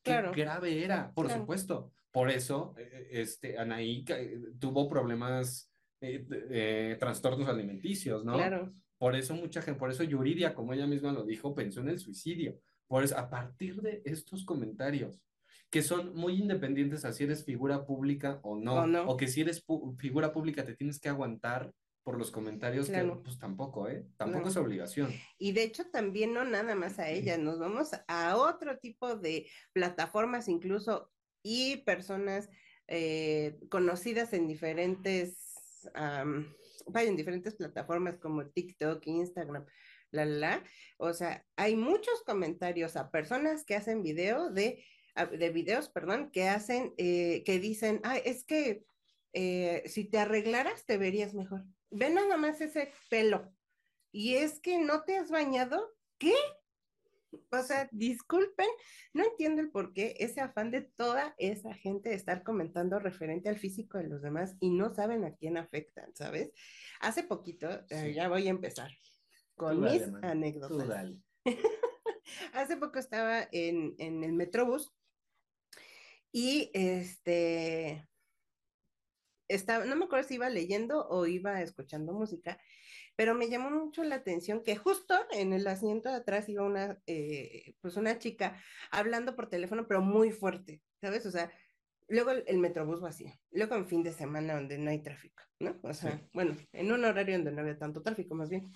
qué 0.07 0.41
grave 0.41 0.83
era, 0.83 1.11
por 1.13 1.29
supuesto. 1.29 1.91
Por 2.11 2.31
eso, 2.31 2.73
eh, 2.77 2.89
eh, 2.91 3.07
este, 3.21 3.57
Anaí 3.59 4.03
eh, 4.07 4.39
tuvo 4.59 4.89
problemas, 4.89 5.71
trastornos 6.99 7.47
alimenticios, 7.47 8.23
¿no? 8.25 8.33
Claro. 8.33 8.71
Por 8.97 9.15
eso 9.15 9.35
mucha 9.35 9.61
gente, 9.61 9.79
por 9.79 9.91
eso 9.91 10.03
Yuridia, 10.03 10.53
como 10.55 10.73
ella 10.73 10.87
misma 10.87 11.11
lo 11.11 11.23
dijo, 11.23 11.53
pensó 11.53 11.81
en 11.81 11.89
el 11.89 11.99
suicidio. 11.99 12.59
Por 12.87 13.03
eso, 13.03 13.17
a 13.17 13.29
partir 13.29 13.81
de 13.81 14.01
estos 14.05 14.45
comentarios, 14.45 15.21
que 15.69 15.83
son 15.83 16.15
muy 16.15 16.35
independientes 16.37 17.05
a 17.05 17.13
si 17.13 17.25
eres 17.25 17.45
figura 17.45 17.85
pública 17.85 18.39
o 18.41 18.55
no, 18.55 19.03
o, 19.07 19.17
que 19.17 19.27
si 19.27 19.41
eres 19.41 19.63
figura 19.97 20.31
pública 20.31 20.63
te 20.63 20.75
tienes 20.75 20.99
que 20.99 21.09
aguantar 21.09 21.71
por 22.07 22.17
los 22.17 22.31
comentarios, 22.31 22.89
que 22.89 23.03
pues 23.21 23.37
tampoco, 23.37 23.89
¿eh? 23.89 24.07
Tampoco 24.15 24.47
es 24.47 24.55
obligación. 24.55 25.11
Y 25.37 25.51
de 25.51 25.63
hecho 25.63 25.89
también 25.89 26.33
no 26.33 26.45
nada 26.45 26.73
más 26.73 26.99
a 26.99 27.09
ella, 27.09 27.37
nos 27.37 27.59
vamos 27.59 27.91
a 28.07 28.37
otro 28.37 28.77
tipo 28.77 29.17
de 29.17 29.49
plataformas 29.73 30.47
incluso 30.47 31.11
y 31.43 31.83
personas 31.83 32.49
eh, 32.87 33.59
conocidas 33.69 34.31
en 34.31 34.47
diferentes, 34.47 35.89
vaya, 36.85 37.09
en 37.09 37.17
diferentes 37.17 37.55
plataformas 37.55 38.17
como 38.19 38.47
TikTok, 38.51 39.05
Instagram, 39.05 39.65
la, 40.11 40.23
la, 40.23 40.37
la. 40.37 40.63
O 40.95 41.11
sea, 41.11 41.45
hay 41.57 41.75
muchos 41.75 42.23
comentarios 42.25 42.95
a 42.95 43.11
personas 43.11 43.65
que 43.65 43.75
hacen 43.75 44.01
video 44.01 44.49
de 44.49 44.81
de 45.25 45.49
videos, 45.49 45.89
perdón, 45.89 46.29
que 46.31 46.47
hacen, 46.47 46.93
eh, 46.97 47.43
que 47.43 47.59
dicen, 47.59 47.99
ah, 48.03 48.17
es 48.17 48.45
que 48.45 48.85
eh, 49.33 49.83
si 49.87 50.05
te 50.05 50.19
arreglaras 50.19 50.85
te 50.85 50.97
verías 50.97 51.33
mejor. 51.33 51.65
Ve 51.89 52.09
nada 52.09 52.37
más 52.37 52.61
ese 52.61 52.91
pelo. 53.09 53.53
Y 54.11 54.35
es 54.35 54.59
que 54.59 54.79
no 54.79 55.03
te 55.03 55.17
has 55.17 55.29
bañado. 55.29 55.95
¿Qué? 56.17 56.33
O 57.51 57.61
sea, 57.61 57.89
disculpen, 57.91 58.67
no 59.13 59.23
entiendo 59.23 59.61
el 59.61 59.69
por 59.69 59.93
qué 59.93 60.15
ese 60.19 60.41
afán 60.41 60.71
de 60.71 60.81
toda 60.81 61.35
esa 61.37 61.73
gente 61.73 62.09
de 62.09 62.15
estar 62.15 62.43
comentando 62.43 62.99
referente 62.99 63.49
al 63.49 63.59
físico 63.59 63.97
de 63.97 64.07
los 64.07 64.21
demás 64.21 64.55
y 64.59 64.69
no 64.69 64.93
saben 64.93 65.25
a 65.25 65.35
quién 65.35 65.57
afectan, 65.57 66.15
¿sabes? 66.15 66.51
Hace 66.99 67.23
poquito, 67.23 67.69
eh, 67.89 68.13
ya 68.15 68.29
voy 68.29 68.47
a 68.47 68.51
empezar 68.51 68.91
con 69.55 69.81
mis 69.81 70.03
anécdotas. 70.21 71.11
Hace 72.53 72.77
poco 72.77 72.99
estaba 72.99 73.47
en, 73.51 73.95
en 73.99 74.23
el 74.23 74.33
Metrobús 74.33 74.93
y 76.31 76.69
este, 76.73 78.07
estaba, 79.47 79.85
no 79.85 79.95
me 79.95 80.05
acuerdo 80.05 80.27
si 80.27 80.35
iba 80.35 80.49
leyendo 80.49 81.07
o 81.07 81.25
iba 81.25 81.61
escuchando 81.61 82.13
música, 82.13 82.59
pero 83.15 83.33
me 83.33 83.49
llamó 83.49 83.69
mucho 83.69 84.03
la 84.03 84.15
atención 84.15 84.63
que 84.63 84.75
justo 84.75 85.15
en 85.31 85.53
el 85.53 85.67
asiento 85.67 86.09
de 86.09 86.15
atrás 86.15 86.47
iba 86.49 86.63
una, 86.63 86.99
eh, 87.07 87.73
pues 87.81 87.97
una 87.97 88.19
chica 88.19 88.61
hablando 88.91 89.35
por 89.35 89.49
teléfono, 89.49 89.87
pero 89.87 90.01
muy 90.01 90.31
fuerte, 90.31 90.81
¿sabes? 91.01 91.25
O 91.25 91.31
sea, 91.31 91.51
luego 92.07 92.31
el, 92.31 92.57
metrobús 92.59 93.01
vacío, 93.01 93.33
luego 93.51 93.75
en 93.75 93.87
fin 93.87 94.03
de 94.03 94.13
semana 94.13 94.55
donde 94.55 94.77
no 94.77 94.91
hay 94.91 95.01
tráfico, 95.01 95.43
¿no? 95.59 95.79
O 95.83 95.93
sea, 95.93 96.21
bueno, 96.33 96.55
en 96.73 96.91
un 96.91 97.03
horario 97.05 97.35
donde 97.35 97.51
no 97.51 97.61
había 97.61 97.77
tanto 97.77 98.03
tráfico 98.03 98.35
más 98.35 98.49
bien. 98.49 98.71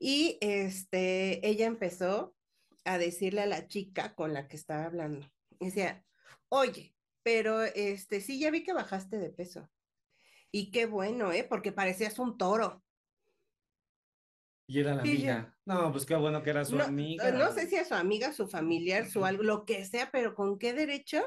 Y 0.00 0.38
este, 0.40 1.46
ella 1.46 1.66
empezó 1.66 2.34
a 2.84 2.98
decirle 2.98 3.42
a 3.42 3.46
la 3.46 3.66
chica 3.68 4.14
con 4.14 4.32
la 4.32 4.48
que 4.48 4.56
estaba 4.56 4.84
hablando, 4.84 5.26
decía, 5.60 6.04
Oye, 6.50 6.94
pero 7.28 7.62
este, 7.62 8.22
sí, 8.22 8.40
ya 8.40 8.50
vi 8.50 8.64
que 8.64 8.72
bajaste 8.72 9.18
de 9.18 9.28
peso. 9.28 9.68
Y 10.50 10.70
qué 10.70 10.86
bueno, 10.86 11.30
¿eh? 11.30 11.44
Porque 11.44 11.72
parecías 11.72 12.18
un 12.18 12.38
toro. 12.38 12.82
Y 14.66 14.80
era 14.80 14.94
la 14.94 15.02
amiga. 15.02 15.54
No, 15.66 15.92
pues 15.92 16.06
qué 16.06 16.16
bueno 16.16 16.42
que 16.42 16.48
era 16.48 16.64
su 16.64 16.80
amiga. 16.80 17.30
No 17.32 17.52
sé 17.52 17.66
si 17.66 17.76
es 17.76 17.88
su 17.88 17.94
amiga, 17.94 18.32
su 18.32 18.48
familiar, 18.48 19.10
su 19.10 19.26
algo, 19.26 19.42
lo 19.42 19.66
que 19.66 19.84
sea, 19.84 20.10
pero 20.10 20.34
¿con 20.34 20.58
qué 20.58 20.72
derecho 20.72 21.22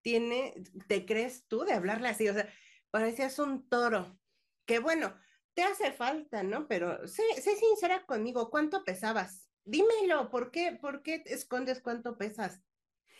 tiene, 0.00 0.54
te 0.88 1.04
crees 1.04 1.46
tú 1.48 1.64
de 1.64 1.74
hablarle 1.74 2.08
así? 2.08 2.26
O 2.30 2.32
sea, 2.32 2.48
parecías 2.90 3.38
un 3.38 3.68
toro. 3.68 4.18
Qué 4.64 4.78
bueno, 4.78 5.14
te 5.52 5.64
hace 5.64 5.92
falta, 5.92 6.42
¿no? 6.42 6.66
Pero 6.66 7.06
sé, 7.06 7.24
sé 7.42 7.56
sincera 7.56 8.06
conmigo, 8.06 8.48
¿cuánto 8.48 8.84
pesabas? 8.84 9.50
Dímelo, 9.66 10.30
¿por 10.30 10.50
qué, 10.50 10.78
por 10.80 11.02
qué 11.02 11.22
escondes 11.26 11.82
cuánto 11.82 12.16
pesas? 12.16 12.62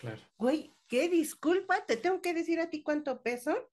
Claro. 0.04 0.20
Güey, 0.36 0.74
¿qué 0.86 1.08
disculpa? 1.08 1.86
¿Te 1.86 1.96
tengo 1.96 2.20
que 2.20 2.34
decir 2.34 2.60
a 2.60 2.68
ti 2.68 2.82
cuánto 2.82 3.22
peso? 3.22 3.70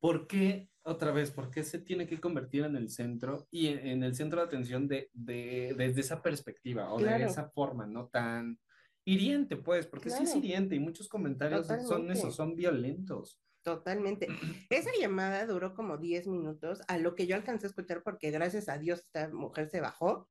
¿Por 0.00 0.26
qué, 0.26 0.68
otra 0.82 1.12
vez, 1.12 1.30
por 1.30 1.50
qué 1.50 1.62
se 1.62 1.78
tiene 1.78 2.06
que 2.06 2.20
convertir 2.20 2.64
en 2.64 2.76
el 2.76 2.90
centro 2.90 3.46
y 3.50 3.68
en, 3.68 4.02
el 4.02 4.14
centro 4.14 4.40
de 4.40 4.46
atención 4.46 4.88
de, 4.88 5.10
desde 5.12 6.00
esa 6.00 6.22
perspectiva 6.22 6.92
o 6.92 7.00
de 7.00 7.24
esa 7.24 7.50
forma, 7.50 7.86
no 7.86 8.08
tan 8.08 8.58
hiriente, 9.04 9.56
pues, 9.56 9.86
porque 9.86 10.10
sí 10.10 10.24
es 10.24 10.34
hiriente 10.34 10.74
y 10.74 10.80
muchos 10.80 11.08
comentarios 11.08 11.66
son 11.86 12.10
esos, 12.10 12.34
son 12.34 12.54
violentos. 12.54 13.40
Totalmente. 13.62 14.28
Esa 14.70 14.90
llamada 14.98 15.44
duró 15.46 15.74
como 15.74 15.98
10 15.98 16.26
minutos, 16.28 16.80
a 16.88 16.96
lo 16.96 17.14
que 17.14 17.26
yo 17.26 17.36
alcancé 17.36 17.66
a 17.66 17.70
escuchar 17.70 18.02
porque 18.02 18.30
gracias 18.30 18.68
a 18.68 18.78
Dios 18.78 19.00
esta 19.00 19.28
mujer 19.28 19.68
se 19.68 19.80
bajó, 19.80 20.28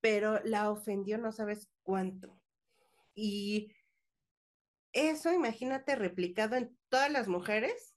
pero 0.00 0.40
la 0.44 0.70
ofendió 0.70 1.18
no 1.18 1.32
sabes 1.32 1.70
cuánto. 1.82 2.38
Y 3.14 3.72
eso, 4.96 5.32
imagínate, 5.32 5.94
replicado 5.94 6.56
en 6.56 6.76
todas 6.88 7.10
las 7.12 7.28
mujeres 7.28 7.94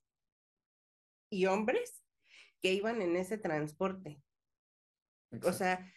y 1.32 1.46
hombres 1.46 2.04
que 2.62 2.74
iban 2.74 3.02
en 3.02 3.16
ese 3.16 3.38
transporte. 3.38 4.22
O 5.44 5.54
sea, 5.54 5.90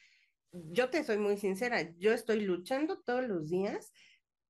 yo 0.52 0.90
te 0.90 1.02
soy 1.02 1.18
muy 1.18 1.36
sincera, 1.36 1.90
yo 1.98 2.12
estoy 2.12 2.42
luchando 2.42 3.00
todos 3.00 3.26
los 3.26 3.50
días 3.50 3.92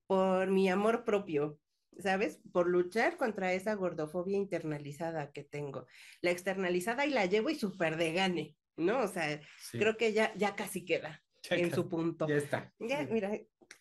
por 0.06 0.50
mi 0.50 0.68
amor 0.68 1.04
propio, 1.04 1.58
¿sabes? 1.98 2.40
Por 2.52 2.68
luchar 2.68 3.16
contra 3.16 3.54
esa 3.54 3.74
gordofobia 3.74 4.36
internalizada 4.36 5.32
que 5.32 5.44
tengo. 5.44 5.86
La 6.20 6.32
externalizada 6.32 7.06
y 7.06 7.10
la 7.10 7.24
llevo 7.24 7.48
y 7.48 7.54
súper 7.54 7.96
de 7.96 8.12
gane, 8.12 8.56
¿no? 8.76 9.00
O 9.00 9.08
sea, 9.08 9.40
creo 9.70 9.96
que 9.96 10.12
ya, 10.12 10.34
ya 10.34 10.54
casi 10.54 10.84
queda 10.84 11.22
en 11.48 11.74
su 11.74 11.88
punto. 11.88 12.28
Ya 12.28 12.36
está. 12.36 12.74
Ya, 12.78 13.04
mira, 13.04 13.30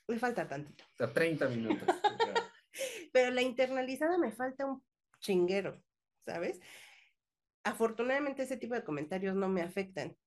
me 0.08 0.20
falta 0.20 0.48
tantito. 0.48 0.86
O 1.00 1.10
30 1.10 1.50
minutos. 1.50 1.88
Pero 3.12 3.32
la 3.32 3.41
internalizada 3.41 4.18
me 4.18 4.32
falta 4.32 4.65
un 4.65 4.84
chinguero, 5.20 5.82
¿sabes? 6.25 6.60
Afortunadamente 7.63 8.44
ese 8.44 8.58
tipo 8.58 8.74
de 8.74 8.84
comentarios 8.84 9.36
no 9.36 9.50
me 9.50 9.62
afectan, 9.62 10.18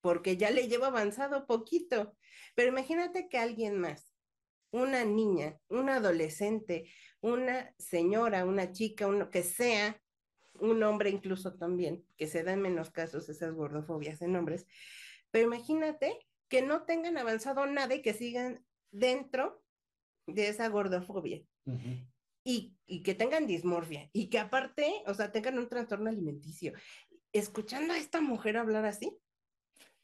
porque 0.00 0.36
ya 0.36 0.50
le 0.50 0.68
llevo 0.68 0.84
avanzado 0.84 1.46
poquito, 1.46 2.16
pero 2.54 2.68
imagínate 2.68 3.28
que 3.28 3.38
alguien 3.38 3.78
más, 3.78 4.12
una 4.70 5.04
niña, 5.04 5.58
un 5.68 5.88
adolescente, 5.88 6.90
una 7.20 7.74
señora, 7.78 8.44
una 8.44 8.72
chica, 8.72 9.06
uno 9.06 9.30
que 9.30 9.42
sea, 9.42 10.00
un 10.58 10.82
hombre 10.82 11.10
incluso 11.10 11.56
también, 11.56 12.04
que 12.16 12.26
se 12.26 12.42
da 12.42 12.52
en 12.52 12.62
menos 12.62 12.90
casos 12.90 13.28
esas 13.28 13.54
gordofobias 13.54 14.20
en 14.22 14.36
hombres, 14.36 14.66
pero 15.30 15.46
imagínate 15.46 16.18
que 16.48 16.62
no 16.62 16.84
tengan 16.84 17.18
avanzado 17.18 17.66
nada 17.66 17.94
y 17.94 18.02
que 18.02 18.14
sigan 18.14 18.64
dentro 18.90 19.62
de 20.26 20.48
esa 20.48 20.68
gordofobia 20.68 21.42
y, 22.46 23.02
que 23.02 23.14
tengan 23.14 23.46
dismorfia 23.46 24.08
y 24.12 24.30
que 24.30 24.38
aparte, 24.38 25.02
o 25.06 25.14
sea, 25.14 25.32
tengan 25.32 25.58
un 25.58 25.68
trastorno 25.68 26.08
alimenticio. 26.08 26.72
Escuchando 27.32 27.92
a 27.92 27.98
esta 27.98 28.20
mujer 28.20 28.56
hablar 28.56 28.84
así. 28.86 29.18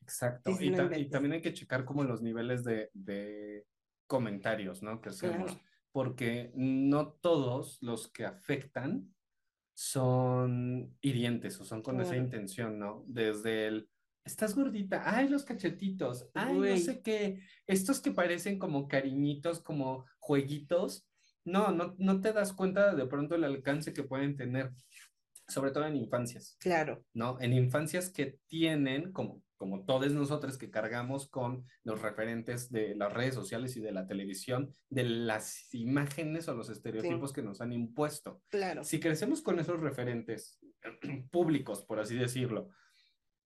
Exacto. 0.02 0.50
Y, 0.58 0.72
también 1.08 1.34
hay 1.34 1.40
que 1.40 1.54
checar 1.54 1.84
como 1.84 2.02
los 2.02 2.20
niveles 2.20 2.64
de, 2.64 3.64
comentarios, 4.08 4.82
¿no? 4.82 5.00
Que 5.00 5.10
hacemos. 5.10 5.56
Porque 5.92 6.50
no 6.54 7.12
todos 7.12 7.80
los 7.80 8.10
que 8.10 8.26
afectan 8.26 9.14
son 9.74 10.96
hirientes 11.00 11.58
o 11.60 11.64
son 11.64 11.80
con 11.80 12.00
esa 12.00 12.16
intención, 12.16 12.78
¿no? 12.78 13.04
Desde 13.06 13.68
el, 13.68 13.88
estás 14.24 14.54
gordita, 14.54 15.02
ay, 15.04 15.28
los 15.28 15.44
cachetitos, 15.44 16.28
ay, 16.34 16.58
no 16.58 16.76
sé 16.76 17.02
qué, 17.02 17.40
estos 17.66 18.00
que 18.00 18.10
parecen 18.10 18.58
como 18.58 18.88
cariñitos, 18.88 19.60
como 19.60 20.04
jueguitos, 20.18 21.06
no, 21.44 21.70
no, 21.72 21.94
no 21.98 22.20
te 22.20 22.32
das 22.32 22.52
cuenta 22.52 22.94
de 22.94 23.06
pronto 23.06 23.34
el 23.34 23.44
alcance 23.44 23.92
que 23.92 24.02
pueden 24.04 24.36
tener. 24.36 24.70
sobre 25.48 25.70
todo 25.72 25.84
en 25.86 25.96
infancias, 25.96 26.56
Claro, 26.60 27.04
¿no? 27.12 27.38
En 27.40 27.52
infancias 27.52 28.10
que 28.10 28.38
tienen, 28.46 29.12
como, 29.12 29.42
como 29.56 29.84
todos 29.84 30.12
nosotros 30.12 30.56
que 30.56 30.70
cargamos 30.70 31.28
con 31.28 31.64
los 31.84 32.00
referentes 32.00 32.70
de 32.70 32.94
las 32.94 33.12
redes 33.12 33.34
sociales 33.34 33.76
y 33.76 33.80
de 33.80 33.92
la 33.92 34.06
televisión, 34.06 34.70
de 34.88 35.04
las 35.04 35.72
imágenes 35.74 36.48
o 36.48 36.54
los 36.54 36.70
estereotipos 36.70 37.32
que 37.32 37.42
nos 37.42 37.60
han 37.60 37.72
impuesto. 37.72 38.40
claro. 38.48 38.82
Si 38.84 38.98
crecemos 39.00 39.42
con 39.42 39.58
esos 39.58 39.80
referentes 39.80 40.58
públicos, 41.30 41.84
por 41.84 42.00
así 42.00 42.16
decirlo, 42.16 42.68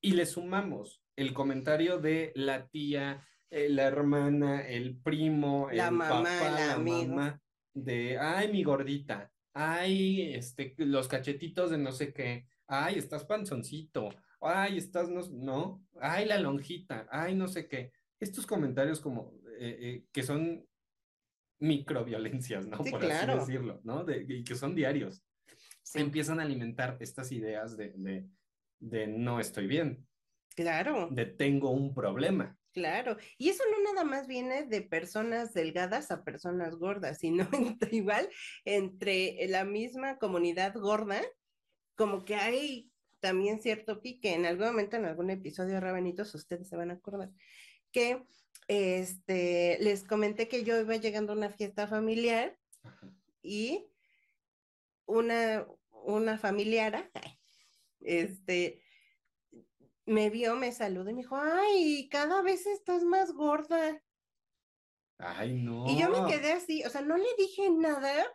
y 0.00 0.12
le 0.12 0.26
sumamos 0.26 1.02
el 1.16 1.32
comentario 1.32 1.98
de 1.98 2.30
la 2.36 2.68
tía, 2.68 3.26
eh, 3.50 3.68
la 3.68 3.84
hermana, 3.84 4.60
el 4.68 4.98
primo, 5.00 5.68
La 5.72 5.88
el 5.88 5.94
mamá, 5.94 6.22
papá, 6.22 6.50
la 6.50 6.72
amigo. 6.74 7.08
mamá, 7.14 7.40
de, 7.76 8.18
ay, 8.18 8.50
mi 8.50 8.62
gordita, 8.62 9.30
ay, 9.52 10.32
este, 10.34 10.74
los 10.78 11.08
cachetitos 11.08 11.70
de 11.70 11.78
no 11.78 11.92
sé 11.92 12.12
qué, 12.12 12.46
ay, 12.66 12.96
estás 12.96 13.24
panzoncito, 13.24 14.08
ay, 14.40 14.78
estás, 14.78 15.10
no, 15.10 15.20
no, 15.30 15.86
ay, 16.00 16.24
la 16.24 16.38
lonjita, 16.38 17.06
ay, 17.10 17.34
no 17.34 17.48
sé 17.48 17.68
qué. 17.68 17.92
Estos 18.18 18.46
comentarios 18.46 18.98
como 19.00 19.34
eh, 19.58 19.76
eh, 19.80 20.04
que 20.10 20.22
son 20.22 20.66
microviolencias, 21.60 22.66
¿no? 22.66 22.82
Sí, 22.82 22.90
por 22.90 23.00
claro. 23.00 23.34
así 23.34 23.52
decirlo, 23.52 23.80
¿no? 23.84 24.04
De- 24.04 24.24
y 24.26 24.42
que 24.42 24.54
son 24.54 24.74
diarios 24.74 25.22
Sí, 25.82 26.00
empiezan 26.00 26.40
a 26.40 26.42
alimentar 26.42 26.96
estas 27.00 27.30
ideas 27.30 27.76
de, 27.76 27.92
de, 27.96 28.28
de 28.80 29.06
no 29.06 29.38
estoy 29.38 29.66
bien, 29.66 30.06
claro, 30.54 31.08
de 31.10 31.26
tengo 31.26 31.70
un 31.70 31.94
problema. 31.94 32.58
Claro. 32.76 33.16
Y 33.38 33.48
eso 33.48 33.64
no 33.70 33.82
nada 33.90 34.04
más 34.04 34.26
viene 34.26 34.64
de 34.64 34.82
personas 34.82 35.54
delgadas 35.54 36.10
a 36.10 36.24
personas 36.24 36.76
gordas, 36.76 37.18
sino 37.20 37.48
entre- 37.52 37.96
igual 37.96 38.28
entre 38.66 39.48
la 39.48 39.64
misma 39.64 40.18
comunidad 40.18 40.74
gorda, 40.74 41.22
como 41.94 42.26
que 42.26 42.34
hay 42.34 42.92
también 43.20 43.62
cierto 43.62 44.02
pique. 44.02 44.34
En 44.34 44.44
algún 44.44 44.66
momento, 44.66 44.96
en 44.96 45.06
algún 45.06 45.30
episodio 45.30 45.72
de 45.72 45.80
Rabanitos, 45.80 46.34
ustedes 46.34 46.68
se 46.68 46.76
van 46.76 46.90
a 46.90 46.94
acordar 46.94 47.30
que 47.92 48.22
este, 48.68 49.78
les 49.80 50.04
comenté 50.04 50.46
que 50.46 50.62
yo 50.62 50.78
iba 50.78 50.96
llegando 50.96 51.32
a 51.32 51.36
una 51.36 51.50
fiesta 51.50 51.88
familiar 51.88 52.58
y 53.40 53.86
una, 55.06 55.66
una 55.90 56.36
familiara, 56.36 57.10
este, 58.00 58.82
me 60.06 60.30
vio, 60.30 60.56
me 60.56 60.72
saludó 60.72 61.10
y 61.10 61.14
me 61.14 61.22
dijo, 61.22 61.36
ay, 61.36 62.08
cada 62.08 62.40
vez 62.42 62.66
estás 62.66 63.04
más 63.04 63.32
gorda. 63.32 64.02
Ay, 65.18 65.54
no. 65.54 65.84
Y 65.88 65.98
yo 65.98 66.08
me 66.08 66.30
quedé 66.30 66.52
así, 66.52 66.84
o 66.84 66.90
sea, 66.90 67.00
no 67.00 67.16
le 67.16 67.28
dije 67.38 67.70
nada, 67.70 68.26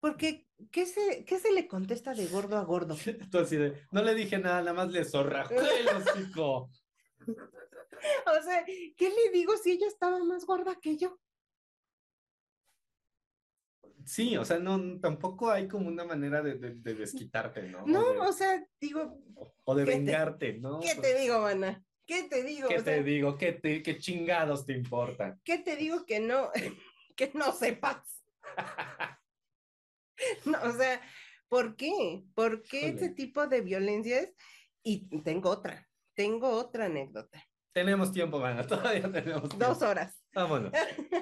porque 0.00 0.46
¿qué 0.70 0.84
se, 0.84 1.24
qué 1.24 1.38
se 1.38 1.52
le 1.52 1.66
contesta 1.66 2.12
de 2.12 2.26
gordo 2.26 2.58
a 2.58 2.64
gordo? 2.64 2.96
Tú 3.30 3.38
así 3.38 3.56
de, 3.56 3.80
no 3.90 4.02
le 4.02 4.14
dije 4.14 4.38
nada, 4.38 4.60
nada 4.60 4.74
más 4.74 4.90
le 4.90 5.04
zorrajé 5.04 5.56
el 5.56 5.88
hocico. 5.96 6.70
O 8.26 8.42
sea, 8.42 8.64
¿qué 8.64 9.08
le 9.10 9.30
digo 9.32 9.56
si 9.56 9.70
ella 9.72 9.86
estaba 9.86 10.22
más 10.24 10.44
gorda 10.44 10.76
que 10.80 10.96
yo? 10.96 11.18
Sí, 14.06 14.36
o 14.36 14.44
sea, 14.44 14.58
no, 14.58 14.98
tampoco 15.00 15.50
hay 15.50 15.68
como 15.68 15.88
una 15.88 16.04
manera 16.04 16.42
de, 16.42 16.54
de- 16.56 16.74
de 16.74 16.94
desquitarte, 16.94 17.62
¿no? 17.64 17.86
No, 17.86 18.00
o 18.00 18.12
de, 18.12 18.18
o 18.20 18.32
sea, 18.32 18.66
digo, 18.80 19.18
o 19.64 19.74
de 19.74 19.84
¿qué 19.84 19.90
te- 19.92 19.98
vengarte, 19.98 20.52
¿no? 20.58 20.80
¿qué 20.80 20.94
te 21.00 21.18
digo, 21.18 21.40
mana? 21.40 21.84
¿Qué 22.06 22.24
te 22.24 22.42
digo? 22.42 22.68
¿Qué 22.68 22.76
O 22.78 22.82
sea, 22.82 22.94
te 22.96 23.02
digo? 23.02 23.38
¿Qué, 23.38 23.52
te, 23.52 23.82
¿Qué 23.82 23.98
chingados 23.98 24.66
te 24.66 24.72
importa? 24.72 25.38
¿qué 25.44 25.58
te 25.58 25.76
digo 25.76 26.04
que 26.04 26.20
no, 26.20 26.50
que 27.16 27.30
no 27.34 27.52
sepas? 27.52 28.22
No, 30.44 30.58
o 30.62 30.72
sea, 30.72 31.00
¿por 31.48 31.74
qué? 31.74 32.22
¿Por 32.34 32.62
qué 32.62 32.78
Híjole. 32.88 32.92
este 32.92 33.08
tipo 33.10 33.46
de 33.46 33.60
violencias? 33.60 34.28
Y 34.84 35.08
tengo 35.22 35.50
otra, 35.50 35.88
tengo 36.14 36.48
otra 36.50 36.86
anécdota. 36.86 37.42
Tenemos 37.72 38.12
tiempo, 38.12 38.38
mana, 38.38 38.66
todavía 38.66 39.10
tenemos 39.10 39.48
tiempo. 39.48 39.66
Dos 39.66 39.82
horas. 39.82 40.14
Vámonos. 40.34 40.72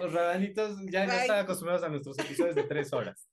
Los 0.01 0.13
rabanitos 0.13 0.79
ya, 0.91 1.07
ya 1.07 1.23
están 1.23 1.39
acostumbrados 1.41 1.83
a 1.85 1.89
nuestros 1.89 2.19
episodios 2.19 2.55
de 2.57 2.65
tres 2.65 2.93
horas. 2.93 3.29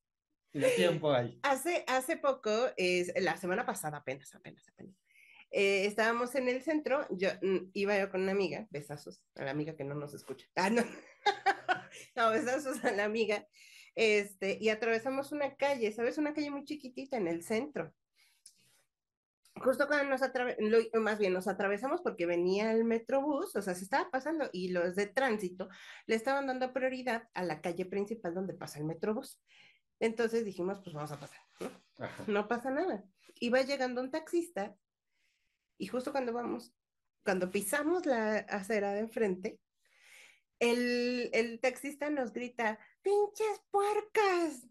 Y 0.54 0.60
de 0.60 0.70
tiempo 0.72 1.12
hay. 1.12 1.40
Hace, 1.44 1.84
hace 1.88 2.18
poco, 2.18 2.52
es, 2.78 3.12
la 3.22 3.38
semana 3.38 3.66
pasada 3.66 3.98
apenas, 3.98 4.34
apenas, 4.34 4.68
apenas. 4.70 4.96
eh, 5.52 5.86
estábamos 5.86 6.36
en 6.36 6.48
el 6.48 6.62
centro, 6.62 7.06
yo 7.12 7.30
mm, 7.42 7.70
iba 7.74 7.98
yo 8.00 8.10
con 8.10 8.22
una 8.22 8.32
amiga, 8.32 8.68
besazos 8.70 9.22
a 9.36 9.44
la 9.44 9.52
amiga 9.52 9.76
que 9.76 9.84
no 9.84 9.96
nos 9.96 10.14
escucha. 10.14 10.48
Ah, 10.56 10.70
no. 10.70 10.84
no, 12.16 12.32
besazos 12.32 12.84
a 12.86 12.92
la 12.92 13.04
amiga. 13.06 13.48
Este, 13.96 14.58
y 14.62 14.70
atravesamos 14.70 15.32
una 15.32 15.56
calle, 15.56 15.92
¿sabes? 15.92 16.18
Una 16.18 16.34
calle 16.34 16.52
muy 16.52 16.64
chiquitita 16.66 17.18
en 17.18 17.28
el 17.28 17.44
centro. 17.44 17.94
Justo 19.62 19.88
cuando 19.88 20.10
nos 20.10 20.22
atravesamos, 20.22 20.88
más 20.94 21.20
bien 21.20 21.34
nos 21.34 21.48
atravesamos 21.48 22.02
porque 22.02 22.26
venía 22.26 22.72
el 22.72 22.84
metrobús, 22.84 23.56
o 23.56 23.62
sea, 23.62 23.76
se 23.76 23.84
estaba 23.84 24.10
pasando 24.10 24.50
y 24.52 24.70
los 24.70 24.96
de 24.96 25.08
tránsito 25.08 25.70
le 26.06 26.16
estaban 26.16 26.48
dando 26.48 26.74
prioridad 26.74 27.30
a 27.34 27.44
la 27.44 27.62
calle 27.62 27.86
principal 27.86 28.34
donde 28.34 28.54
pasa 28.54 28.80
el 28.80 28.86
metrobús. 28.86 29.42
Entonces 30.00 30.46
dijimos, 30.46 30.80
pues 30.84 30.94
vamos 30.94 31.12
a 31.12 31.20
pasar, 31.20 31.40
¿no? 31.60 32.06
Ajá. 32.06 32.24
no 32.28 32.48
pasa 32.48 32.70
nada. 32.70 33.04
Iba 33.40 33.62
llegando 33.62 34.02
un 34.02 34.12
taxista 34.12 34.76
y 35.78 35.88
justo 35.88 36.12
cuando 36.12 36.34
vamos, 36.34 36.74
cuando 37.24 37.52
pisamos 37.52 38.06
la 38.06 38.38
acera 38.38 38.94
de 38.94 39.00
enfrente, 39.02 39.60
el, 40.60 41.30
el 41.34 41.60
taxista 41.60 42.10
nos 42.10 42.34
grita, 42.34 42.80
pinches 43.02 43.62
puercas. 43.70 44.68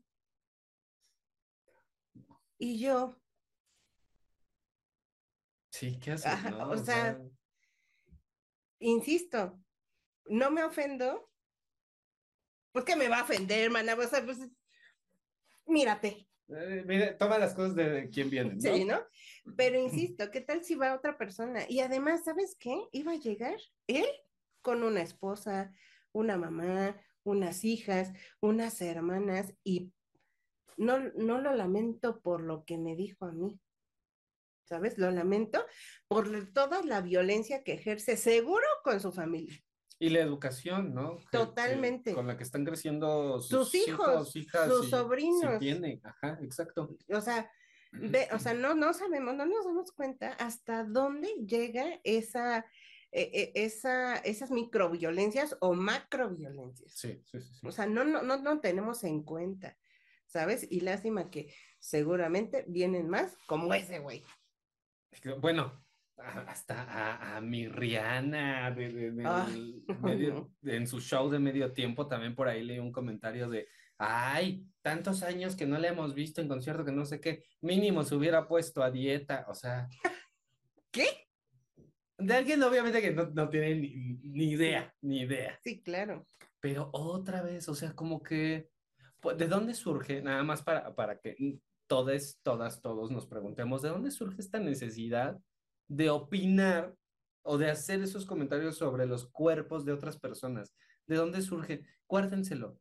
Y 2.58 2.78
yo, 2.78 3.20
Sí, 5.78 5.98
¿qué 5.98 6.12
haces? 6.12 6.42
No? 6.50 6.70
o 6.70 6.78
sea, 6.78 7.20
insisto, 8.78 9.60
no 10.24 10.50
me 10.50 10.64
ofendo. 10.64 11.30
¿Por 12.72 12.82
qué 12.82 12.96
me 12.96 13.08
va 13.08 13.18
a 13.20 13.24
ofender, 13.24 13.70
mana? 13.70 13.94
O 13.94 14.02
sea, 14.08 14.24
pues, 14.24 14.38
mírate. 15.66 16.26
eh, 16.48 16.82
mire, 16.86 17.12
toma 17.12 17.38
las 17.38 17.52
cosas 17.52 17.74
de 17.74 18.08
quién 18.08 18.30
viene, 18.30 18.54
¿no? 18.54 18.60
Sí, 18.60 18.86
¿no? 18.86 19.00
Pero 19.54 19.78
insisto, 19.78 20.30
¿qué 20.30 20.40
tal 20.40 20.64
si 20.64 20.76
va 20.76 20.94
otra 20.94 21.18
persona? 21.18 21.66
Y 21.68 21.80
además, 21.80 22.24
¿sabes 22.24 22.56
qué? 22.58 22.74
Iba 22.92 23.12
a 23.12 23.16
llegar 23.16 23.58
él 23.86 24.06
con 24.62 24.82
una 24.82 25.02
esposa, 25.02 25.74
una 26.12 26.38
mamá, 26.38 26.98
unas 27.22 27.64
hijas, 27.64 28.14
unas 28.40 28.80
hermanas, 28.80 29.52
y 29.62 29.92
no, 30.78 31.00
no 31.16 31.38
lo 31.38 31.52
lamento 31.54 32.22
por 32.22 32.40
lo 32.40 32.64
que 32.64 32.78
me 32.78 32.96
dijo 32.96 33.26
a 33.26 33.32
mí. 33.32 33.60
¿Sabes? 34.66 34.98
Lo 34.98 35.10
lamento 35.12 35.64
por 36.08 36.28
toda 36.52 36.82
la 36.82 37.00
violencia 37.00 37.62
que 37.62 37.74
ejerce, 37.74 38.16
seguro 38.16 38.66
con 38.82 39.00
su 39.00 39.12
familia. 39.12 39.56
Y 39.98 40.10
la 40.10 40.18
educación, 40.20 40.92
¿no? 40.92 41.16
Que- 41.18 41.22
que- 41.24 41.28
Totalmente. 41.38 42.12
con 42.14 42.26
la 42.26 42.36
que 42.36 42.42
están 42.42 42.64
creciendo 42.64 43.40
sus, 43.40 43.70
Sus 43.70 43.74
hijos, 43.76 44.34
hijas, 44.36 44.68
sus 44.68 44.84
si- 44.86 44.90
sobrinos. 44.90 45.54
Si 45.54 45.58
tiene, 45.60 46.00
ajá, 46.02 46.38
exacto. 46.42 46.96
O 47.08 47.20
sea, 47.20 47.50
ve, 47.92 48.28
o 48.32 48.38
sea, 48.38 48.52
no, 48.54 48.74
no 48.74 48.92
sabemos, 48.92 49.34
no 49.36 49.46
nos 49.46 49.64
damos 49.64 49.92
cuenta 49.92 50.32
hasta 50.32 50.84
dónde 50.84 51.28
llega 51.46 52.00
esa, 52.04 52.58
eh, 53.12 53.30
eh, 53.32 53.52
esa, 53.54 54.16
esas 54.16 54.50
microviolencias 54.50 55.56
o 55.60 55.72
macroviolencias. 55.74 56.92
Sí, 56.92 57.22
sí, 57.24 57.40
sí. 57.40 57.54
sí. 57.60 57.66
O 57.66 57.70
sea, 57.70 57.86
no, 57.86 58.04
no, 58.04 58.20
no, 58.22 58.36
no 58.42 58.60
tenemos 58.60 59.02
en 59.04 59.22
cuenta, 59.22 59.78
¿sabes? 60.26 60.66
Y 60.68 60.80
lástima 60.80 61.30
que 61.30 61.54
seguramente 61.78 62.64
vienen 62.68 63.08
más 63.08 63.38
como 63.46 63.72
ese 63.72 64.00
güey. 64.00 64.22
Bueno, 65.40 65.84
hasta 66.16 66.82
a, 66.82 67.36
a 67.36 67.40
mi 67.40 67.68
Rihanna 67.68 68.70
de- 68.70 69.12
de- 69.12 69.22
Ah. 69.26 69.48
medio- 70.02 70.52
en 70.62 70.86
su 70.86 71.00
show 71.00 71.28
de 71.30 71.38
medio 71.38 71.72
tiempo 71.72 72.06
también 72.06 72.34
por 72.34 72.48
ahí 72.48 72.62
leí 72.62 72.78
un 72.78 72.92
comentario 72.92 73.48
de, 73.48 73.68
ay, 73.98 74.64
tantos 74.82 75.22
años 75.22 75.56
que 75.56 75.66
no 75.66 75.78
le 75.78 75.88
hemos 75.88 76.14
visto 76.14 76.40
en 76.40 76.48
concierto 76.48 76.84
que 76.84 76.92
no 76.92 77.04
sé 77.04 77.20
qué, 77.20 77.44
mínimo 77.60 78.02
se 78.04 78.14
hubiera 78.14 78.46
puesto 78.48 78.82
a 78.82 78.90
dieta, 78.90 79.44
o 79.48 79.54
sea, 79.54 79.88
¿Qué? 80.90 81.28
de 82.18 82.34
alguien 82.34 82.62
obviamente 82.62 83.02
que 83.02 83.10
no, 83.12 83.26
no 83.26 83.48
tiene 83.50 83.74
ni, 83.74 83.94
ni 84.22 84.50
idea, 84.52 84.94
ni 85.02 85.20
idea, 85.20 85.58
Sí, 85.62 85.82
claro. 85.82 86.26
pero 86.60 86.88
otra 86.92 87.42
vez, 87.42 87.68
o 87.68 87.74
sea, 87.74 87.92
como 87.94 88.22
que, 88.22 88.70
¿de 89.36 89.48
dónde 89.48 89.74
surge? 89.74 90.22
Nada 90.22 90.42
más 90.42 90.62
para, 90.62 90.94
para 90.94 91.18
que 91.18 91.36
todas, 91.86 92.38
todas, 92.42 92.80
todos 92.80 93.10
nos 93.10 93.26
preguntemos, 93.26 93.82
¿de 93.82 93.88
dónde 93.90 94.10
surge 94.10 94.40
esta 94.40 94.58
necesidad 94.58 95.38
de 95.88 96.10
opinar 96.10 96.94
o 97.42 97.58
de 97.58 97.70
hacer 97.70 98.02
esos 98.02 98.26
comentarios 98.26 98.76
sobre 98.76 99.06
los 99.06 99.26
cuerpos 99.30 99.84
de 99.84 99.92
otras 99.92 100.18
personas? 100.18 100.74
¿De 101.06 101.16
dónde 101.16 101.42
surge? 101.42 101.82
Guárdenselo, 102.08 102.78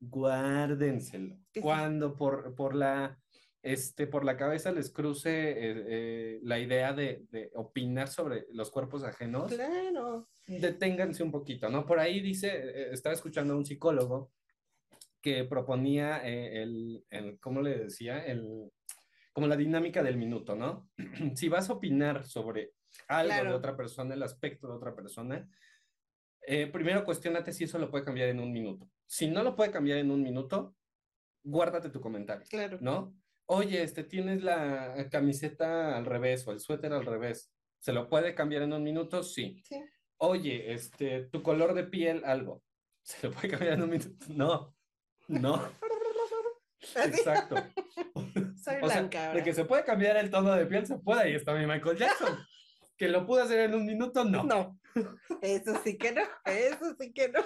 guárdenselo. 0.00 1.36
Cuando 1.60 2.16
por, 2.16 2.54
por 2.54 2.74
la... 2.74 3.18
Este, 3.64 4.08
por 4.08 4.24
la 4.24 4.36
cabeza 4.36 4.72
les 4.72 4.90
cruce 4.90 5.30
eh, 5.30 5.54
eh, 5.86 6.40
la 6.42 6.58
idea 6.58 6.92
de, 6.92 7.26
de 7.30 7.52
opinar 7.54 8.08
sobre 8.08 8.44
los 8.50 8.72
cuerpos 8.72 9.04
ajenos, 9.04 9.52
Claro. 9.52 10.28
deténganse 10.48 11.22
un 11.22 11.30
poquito, 11.30 11.68
¿no? 11.70 11.86
Por 11.86 12.00
ahí 12.00 12.18
dice, 12.20 12.48
eh, 12.50 12.88
estaba 12.90 13.14
escuchando 13.14 13.54
a 13.54 13.56
un 13.56 13.64
psicólogo 13.64 14.32
que 15.22 15.44
proponía 15.44 16.20
eh, 16.28 16.62
el, 16.62 17.04
el, 17.10 17.38
¿cómo 17.40 17.62
le 17.62 17.78
decía? 17.78 18.18
El, 18.24 18.70
como 19.32 19.46
la 19.46 19.56
dinámica 19.56 20.02
del 20.02 20.16
minuto, 20.18 20.54
¿no? 20.56 20.90
si 21.34 21.48
vas 21.48 21.70
a 21.70 21.74
opinar 21.74 22.24
sobre 22.24 22.72
algo 23.08 23.32
de 23.34 23.40
Claro. 23.40 23.56
otra 23.56 23.76
persona, 23.76 24.14
el 24.14 24.22
aspecto 24.22 24.68
de 24.68 24.74
otra 24.74 24.94
persona, 24.94 25.48
eh, 26.46 26.66
primero 26.66 27.04
cuestionate 27.04 27.52
si 27.52 27.64
eso 27.64 27.78
lo 27.78 27.90
puede 27.90 28.04
cambiar 28.04 28.28
en 28.28 28.40
un 28.40 28.52
minuto. 28.52 28.90
Si 29.06 29.28
no 29.28 29.42
lo 29.42 29.54
puede 29.54 29.70
cambiar 29.70 29.98
en 29.98 30.10
un 30.10 30.22
minuto, 30.22 30.74
guárdate 31.44 31.88
tu 31.90 32.00
comentario, 32.00 32.44
Claro. 32.50 32.78
¿no? 32.80 33.14
Oye, 33.46 33.82
este, 33.82 34.04
tienes 34.04 34.42
la 34.42 35.08
camiseta 35.10 35.96
al 35.96 36.04
revés 36.06 36.46
o 36.46 36.52
el 36.52 36.60
suéter 36.60 36.92
al 36.92 37.04
revés. 37.06 37.52
¿Se 37.78 37.92
lo 37.92 38.08
puede 38.08 38.34
cambiar 38.34 38.62
en 38.62 38.72
un 38.72 38.82
minuto? 38.82 39.22
Sí. 39.22 39.60
Sí. 39.64 39.82
Oye, 40.18 40.72
este, 40.72 41.24
tu 41.26 41.42
color 41.42 41.74
de 41.74 41.84
piel, 41.84 42.22
algo. 42.24 42.62
¿Se 43.02 43.26
lo 43.26 43.32
puede 43.34 43.48
cambiar 43.48 43.72
en 43.74 43.82
un 43.82 43.90
minuto? 43.90 44.10
No. 44.28 44.74
No. 45.40 45.62
Exacto. 46.96 47.56
soy 48.24 48.44
O 48.44 48.56
sea, 48.58 48.80
blanca 48.80 49.20
de 49.20 49.26
ahora. 49.28 49.44
que 49.44 49.54
se 49.54 49.64
puede 49.64 49.84
cambiar 49.84 50.16
el 50.16 50.30
tono 50.30 50.52
de 50.52 50.66
piel, 50.66 50.86
se 50.86 50.98
puede. 50.98 51.22
Ahí 51.22 51.34
está 51.34 51.54
mi 51.54 51.66
Michael 51.66 51.96
Jackson. 51.98 52.38
Que 52.94 53.08
lo 53.08 53.26
pudo 53.26 53.42
hacer 53.42 53.58
en 53.60 53.74
un 53.74 53.84
minuto, 53.84 54.22
no. 54.24 54.44
No, 54.44 54.78
eso 55.40 55.80
sí 55.82 55.98
que 55.98 56.12
no, 56.12 56.22
eso 56.44 56.94
sí 57.00 57.12
que 57.12 57.30
no. 57.30 57.40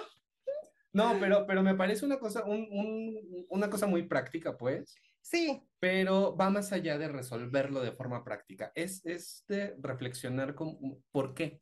No, 0.93 1.17
pero, 1.19 1.47
pero 1.47 1.63
me 1.63 1.73
parece 1.73 2.05
una 2.05 2.19
cosa, 2.19 2.43
un- 2.43 2.67
un- 2.69 3.45
una 3.49 3.67
cosa 3.67 3.87
muy 3.87 4.03
práctica, 4.03 4.55
pues. 4.55 4.93
Sí, 5.21 5.59
Pero 5.79 6.35
va 6.37 6.51
más 6.51 6.71
allá 6.73 6.99
de 6.99 7.07
resolverlo 7.07 7.81
de 7.81 7.91
forma 7.93 8.23
práctica. 8.23 8.71
Es, 8.75 9.03
es 9.05 9.45
de 9.47 9.75
reflexionar 9.79 10.53
con 10.53 10.77
por 11.11 11.33
qué. 11.33 11.59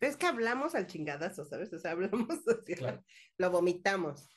es 0.00 0.16
que 0.16 0.26
hablamos 0.26 0.74
al 0.74 0.86
chingadazo, 0.88 1.44
¿sabes? 1.44 1.72
O 1.72 1.78
sea, 1.78 1.92
hablamos 1.92 2.28
así, 2.48 2.74
Claro. 2.74 3.04
lo 3.36 3.50
vomitamos. 3.52 4.28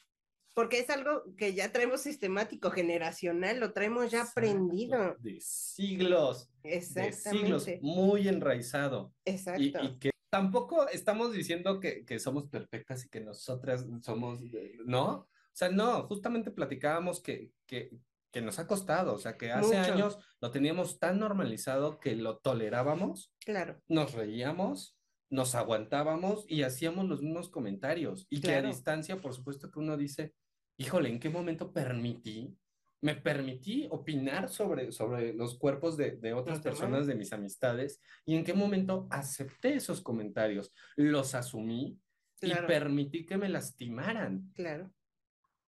Porque 0.54 0.80
es 0.80 0.90
algo 0.90 1.24
que 1.38 1.54
ya 1.54 1.72
traemos 1.72 2.02
sistemático, 2.02 2.72
generacional, 2.72 3.60
lo 3.60 3.72
traemos 3.72 4.12
ya 4.12 4.24
aprendido. 4.24 5.16
De 5.20 5.40
siglos. 5.40 6.50
De 6.64 6.82
siglos. 6.82 7.68
Exactamente. 7.68 7.80
Muy 7.82 8.28
enraizado. 8.28 9.14
Exacto. 9.26 9.62
Y, 9.62 9.86
y 9.86 10.00
que 10.00 10.12
tampoco 10.30 10.88
estamos 10.90 11.34
diciendo 11.34 11.80
que, 11.80 12.06
que 12.06 12.20
somos 12.20 12.48
perfectas 12.48 13.06
y 13.06 13.10
que 13.10 13.22
nosotras 13.22 13.86
somos, 14.02 14.40
¿no? 14.86 15.10
O 15.12 15.54
sea, 15.54 15.70
no, 15.70 16.08
justamente 16.08 16.52
platicábamos 16.52 17.22
que, 17.22 17.52
que, 17.66 17.92
que 18.32 18.42
nos 18.42 18.58
ha 18.60 18.68
costado, 18.68 19.14
o 19.14 19.18
sea, 19.20 19.38
que 19.38 19.52
hace 19.52 19.78
Mucho. 19.78 19.94
años 19.94 20.18
lo 20.40 20.52
teníamos 20.52 21.00
tan 21.00 21.20
normalizado 21.20 22.00
que 22.00 22.16
lo 22.16 22.38
tolerábamos, 22.38 23.34
Claro, 23.46 23.82
nos 23.90 24.14
reíamos, 24.14 24.98
nos 25.30 25.56
aguantábamos 25.56 26.46
y 26.48 26.64
hacíamos 26.64 27.08
los 27.08 27.22
mismos 27.22 27.50
comentarios. 27.50 28.28
Y 28.30 28.40
que 28.40 28.54
a 28.56 28.62
distancia, 28.62 29.20
por 29.20 29.34
supuesto 29.34 29.70
que 29.70 29.80
uno 29.80 29.98
dice, 29.98 30.34
híjole, 30.78 31.10
¿en 31.10 31.20
qué 31.20 31.30
momento 31.30 31.72
permití? 31.72 32.58
Me 33.04 33.16
permití 33.16 33.88
opinar 33.90 34.48
sobre, 34.50 34.92
sobre 34.92 35.34
los 35.34 35.58
cuerpos 35.58 35.98
de, 35.98 36.12
de 36.18 36.34
otras 36.34 36.60
personas, 36.62 37.08
de 37.08 37.16
mis 37.16 37.34
amistades, 37.34 38.00
y 38.26 38.36
en 38.36 38.44
qué 38.44 38.54
momento 38.54 39.08
acepté 39.10 39.74
esos 39.76 40.02
comentarios, 40.02 40.72
los 40.96 41.34
asumí 41.36 42.00
Claro. 42.40 42.64
y 42.64 42.68
permití 42.68 43.26
que 43.28 43.38
me 43.38 43.50
lastimaran. 43.50 44.52
claro. 44.56 44.92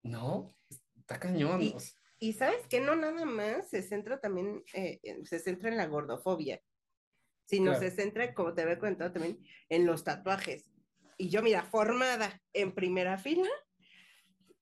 No, 0.02 0.56
está 0.98 1.20
cañón. 1.20 1.62
Y- 1.62 1.76
Y 2.20 2.34
sabes 2.34 2.66
que 2.68 2.80
no 2.82 2.96
nada 2.96 3.26
más 3.26 3.70
se 3.70 3.82
centra 3.84 4.20
también, 4.20 4.64
eh, 4.74 5.00
se 5.24 5.40
centra 5.40 5.70
en 5.70 5.78
la 5.78 5.86
gordofobia, 5.88 6.62
sino 7.46 7.72
Claro. 7.72 7.80
se 7.80 7.92
centra, 7.92 8.34
como 8.34 8.54
te 8.54 8.62
había 8.64 8.80
comentado 8.80 9.12
también, 9.12 9.40
en 9.70 9.86
los 9.86 10.04
tatuajes. 10.04 10.72
Y 11.18 11.30
yo, 11.30 11.42
mira, 11.44 11.64
formada 11.64 12.42
en 12.54 12.74
primera 12.74 13.18
fila, 13.18 13.48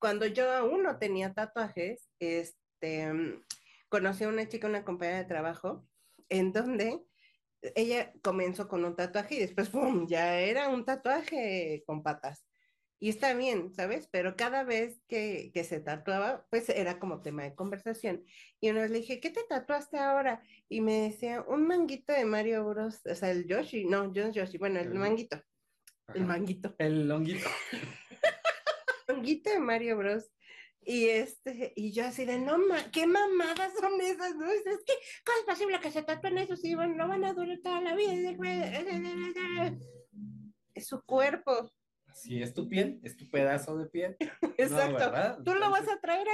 cuando 0.02 0.26
yo 0.26 0.50
aún 0.50 0.82
no 0.82 0.98
tenía 0.98 1.32
tatuajes, 1.32 2.10
este, 2.18 3.12
mm, 3.12 3.44
conocí 3.88 4.24
a 4.24 4.28
una 4.28 4.48
chica, 4.48 4.66
una 4.66 4.84
compañera 4.84 5.18
de 5.18 5.26
trabajo, 5.26 5.88
en 6.28 6.52
donde 6.52 6.98
ella 7.76 8.12
comenzó 8.20 8.66
con 8.66 8.84
un 8.84 8.96
tatuaje 8.96 9.36
y 9.36 9.38
después, 9.38 9.68
¡pum!, 9.70 10.08
ya 10.08 10.40
era 10.40 10.68
un 10.70 10.84
tatuaje 10.84 11.84
con 11.86 12.02
patas. 12.02 12.44
Y 12.98 13.10
está 13.10 13.32
bien, 13.34 13.72
¿sabes? 13.74 14.08
Pero 14.10 14.34
cada 14.34 14.64
vez 14.64 15.00
que, 15.06 15.52
que 15.54 15.62
se 15.62 15.78
tatuaba, 15.78 16.46
pues 16.50 16.68
era 16.68 16.98
como 16.98 17.22
tema 17.22 17.44
de 17.44 17.54
conversación. 17.54 18.24
Y 18.60 18.70
una 18.70 18.80
vez 18.82 18.90
le 18.90 18.98
dije, 18.98 19.20
¿qué 19.20 19.30
te 19.30 19.44
tatuaste 19.48 19.98
ahora? 19.98 20.42
Y 20.68 20.80
me 20.80 21.02
decía, 21.02 21.42
un 21.46 21.68
manguito 21.68 22.12
de 22.12 22.24
Mario 22.24 22.64
Bros. 22.64 23.00
O 23.06 23.14
sea, 23.14 23.30
el 23.30 23.46
Yoshi, 23.46 23.84
no, 23.84 24.08
no 24.08 24.32
Yoshi, 24.32 24.58
bueno, 24.58 24.80
el 24.80 24.88
El- 24.88 24.94
manguito, 24.94 25.36
el 26.14 26.22
ajá. 26.22 26.26
manguito, 26.26 26.74
El 26.78 27.06
longuito. 27.06 27.48
de 29.06 29.58
Mario 29.58 29.96
Bros. 29.98 30.30
Y 30.84 31.08
este, 31.08 31.72
y 31.76 31.92
yo 31.92 32.04
así 32.04 32.24
de, 32.24 32.38
no, 32.38 32.58
ma, 32.58 32.90
¿qué 32.90 33.06
mamadas 33.06 33.72
son 33.78 34.00
esas? 34.00 34.34
No, 34.34 34.50
es, 34.50 34.62
que, 34.64 34.92
¿cómo 35.24 35.38
es 35.38 35.44
posible 35.46 35.80
que 35.80 35.92
se 35.92 36.02
tatúen 36.02 36.38
eso 36.38 36.56
si 36.56 36.74
bueno, 36.74 36.96
no 36.96 37.08
van 37.08 37.24
a 37.24 37.34
durar 37.34 37.58
toda 37.62 37.80
la 37.80 37.94
vida? 37.94 38.32
Es 40.74 40.88
su 40.88 41.00
cuerpo, 41.02 41.70
Si 42.14 42.42
es 42.42 42.52
tu 42.52 42.68
piel, 42.68 42.98
es 43.04 43.16
tu 43.16 43.30
pedazo 43.30 43.76
de 43.78 43.86
piel. 43.86 44.16
Exacto. 44.58 45.42
¿Tú 45.44 45.54
lo 45.54 45.70
vas 45.70 45.88
a 45.88 46.00
traer 46.00 46.26
a 46.28 46.32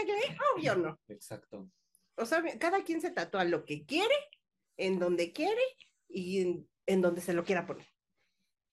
Obvio 0.54 0.76
no. 0.76 0.98
Exacto. 1.08 1.70
O 2.16 2.24
sea, 2.24 2.42
cada 2.58 2.82
quien 2.82 3.00
se 3.00 3.10
tatúa 3.10 3.44
lo 3.44 3.64
que 3.64 3.84
quiere, 3.84 4.14
en 4.78 4.98
donde 4.98 5.32
quiere 5.32 5.60
y 6.08 6.40
en, 6.40 6.68
en 6.86 7.02
donde 7.02 7.20
se 7.20 7.34
lo 7.34 7.44
quiera 7.44 7.66
poner. 7.66 7.86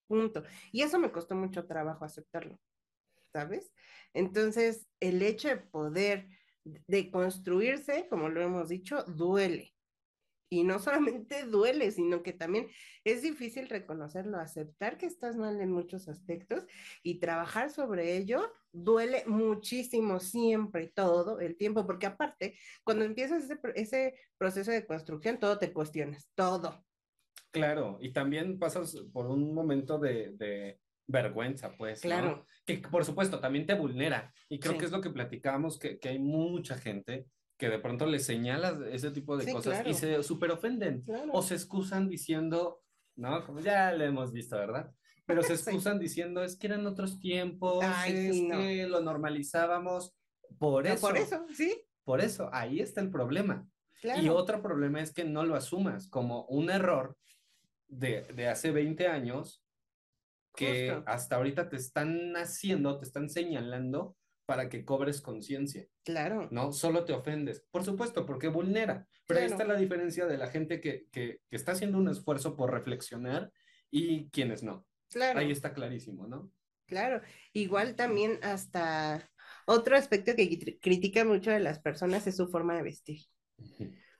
Punto. 0.07 0.43
Y 0.71 0.83
eso 0.83 0.99
me 0.99 1.11
costó 1.11 1.35
mucho 1.35 1.65
trabajo 1.65 2.05
aceptarlo, 2.05 2.59
¿sabes? 3.35 3.73
Entonces, 4.13 4.87
el 5.01 5.21
hecho 5.21 5.49
de 5.49 5.57
poder 5.57 6.29
de 6.63 7.11
construirse, 7.11 8.07
como 8.09 8.29
lo 8.29 8.41
hemos 8.41 8.69
dicho, 8.69 9.03
duele. 9.03 9.73
Y 10.49 10.63
no 10.63 10.79
solamente 10.79 11.43
duele, 11.45 11.91
sino 11.91 12.23
que 12.23 12.31
también 12.31 12.69
es 13.03 13.21
difícil 13.23 13.67
reconocerlo, 13.67 14.37
aceptar 14.37 14.97
que 14.97 15.05
estás 15.05 15.35
mal 15.35 15.59
en 15.59 15.69
muchos 15.73 16.07
aspectos 16.07 16.65
y 17.03 17.19
trabajar 17.19 17.71
sobre 17.71 18.15
ello 18.15 18.53
duele 18.71 19.23
muchísimo 19.25 20.21
siempre, 20.21 20.93
todo 20.95 21.41
el 21.41 21.57
tiempo, 21.57 21.85
porque 21.85 22.05
aparte, 22.05 22.57
cuando 22.85 23.03
empiezas 23.03 23.43
ese, 23.43 23.57
pro- 23.57 23.75
ese 23.75 24.15
proceso 24.37 24.71
de 24.71 24.85
construcción, 24.85 25.39
todo 25.39 25.59
te 25.59 25.73
cuestionas, 25.73 26.29
todo. 26.35 26.85
Claro, 27.51 27.97
y 28.01 28.13
también 28.13 28.59
pasas 28.59 28.95
por 29.13 29.27
un 29.27 29.53
momento 29.53 29.97
de 29.97 30.79
vergüenza, 31.07 31.71
pues, 31.77 32.03
¿no? 32.03 32.09
Claro. 32.09 32.45
Que 32.65 32.77
por 32.79 33.05
supuesto 33.05 33.39
también 33.39 33.65
te 33.65 33.73
vulnera. 33.75 34.33
Y 34.49 34.59
creo 34.59 34.73
Sí. 34.73 34.79
que 34.79 34.85
es 34.85 34.91
lo 34.91 35.01
que 35.01 35.09
platicábamos, 35.11 35.77
que, 35.77 35.99
que 35.99 36.09
hay 36.09 36.19
mucha 36.19 36.77
gente 36.77 37.27
que 37.57 37.69
de 37.69 37.79
pronto 37.79 38.05
le 38.05 38.19
señalas 38.19 38.79
ese 38.91 39.11
tipo 39.11 39.37
de 39.37 39.45
Sí, 39.45 39.51
cosas 39.53 39.75
claro. 39.75 39.89
y 39.89 39.93
se 39.93 40.21
super 40.23 40.51
ofenden 40.51 41.03
Claro. 41.03 41.31
o 41.31 41.41
se 41.41 41.53
excusan 41.55 42.09
diciendo, 42.09 42.81
¿no? 43.15 43.45
Como 43.45 43.59
ya 43.61 43.91
lo 43.93 44.03
hemos 44.03 44.31
visto, 44.33 44.57
¿verdad? 44.57 44.91
Pero 45.25 45.41
se 45.41 45.55
Sí. 45.57 45.69
excusan 45.69 45.99
diciendo, 45.99 46.43
es 46.43 46.57
que 46.57 46.67
eran 46.67 46.85
otros 46.85 47.19
tiempos, 47.19 47.83
Ay, 47.85 48.13
es 48.27 48.35
sí, 48.35 48.47
no. 48.47 48.57
que 48.57 48.87
lo 48.87 48.99
normalizábamos. 49.01 50.15
Por 50.59 50.85
No, 50.85 50.93
eso, 50.93 51.07
Por 51.07 51.17
eso, 51.17 51.45
sí, 51.53 51.81
por 52.03 52.21
eso, 52.21 52.49
ahí 52.53 52.79
está 52.79 53.01
el 53.01 53.09
problema. 53.09 53.67
claro. 54.01 54.21
Y 54.21 54.29
otro 54.29 54.61
problema 54.61 55.01
es 55.01 55.11
que 55.13 55.23
no 55.23 55.43
lo 55.45 55.55
asumas 55.55 56.07
como 56.07 56.45
un 56.45 56.69
error 56.69 57.17
de, 57.87 58.21
de 58.35 58.47
hace 58.47 58.71
20 58.71 59.07
años 59.07 59.64
que 60.55 60.91
Justo. 60.91 61.03
hasta 61.09 61.35
ahorita 61.35 61.69
te 61.69 61.75
están 61.77 62.33
haciendo, 62.35 62.97
te 62.97 63.05
están 63.05 63.29
señalando 63.29 64.15
para 64.45 64.69
que 64.69 64.85
cobres 64.85 65.21
conciencia, 65.21 65.87
Claro. 66.03 66.47
¿no? 66.51 66.71
Solo 66.71 67.03
te 67.03 67.13
ofendes, 67.13 67.65
por 67.71 67.83
supuesto, 67.83 68.25
porque 68.25 68.47
vulnera. 68.47 69.07
Pero 69.27 69.39
ahí 69.39 69.47
está 69.47 69.63
la 69.65 69.75
diferencia 69.75 70.27
de 70.27 70.37
la 70.37 70.47
gente 70.47 70.79
que, 70.81 71.07
que, 71.11 71.39
que 71.49 71.55
está 71.55 71.71
haciendo 71.71 71.97
un 71.97 72.09
esfuerzo 72.09 72.55
por 72.55 72.71
reflexionar 72.71 73.51
y 73.89 74.29
quienes 74.29 74.61
no. 74.61 74.85
Claro. 75.09 75.39
Ahí 75.39 75.49
está 75.51 75.73
clarísimo, 75.73 76.27
¿no? 76.27 76.51
Claro, 76.85 77.21
igual 77.53 77.95
también 77.95 78.37
hasta 78.43 79.27
otro 79.65 79.97
aspecto 79.97 80.35
que 80.35 80.47
cri- 80.47 80.79
critica 80.79 81.25
mucho 81.25 81.49
de 81.49 81.59
las 81.59 81.79
personas 81.79 82.27
es 82.27 82.35
su 82.35 82.47
forma 82.47 82.75
de 82.75 82.83
vestir. 82.83 83.21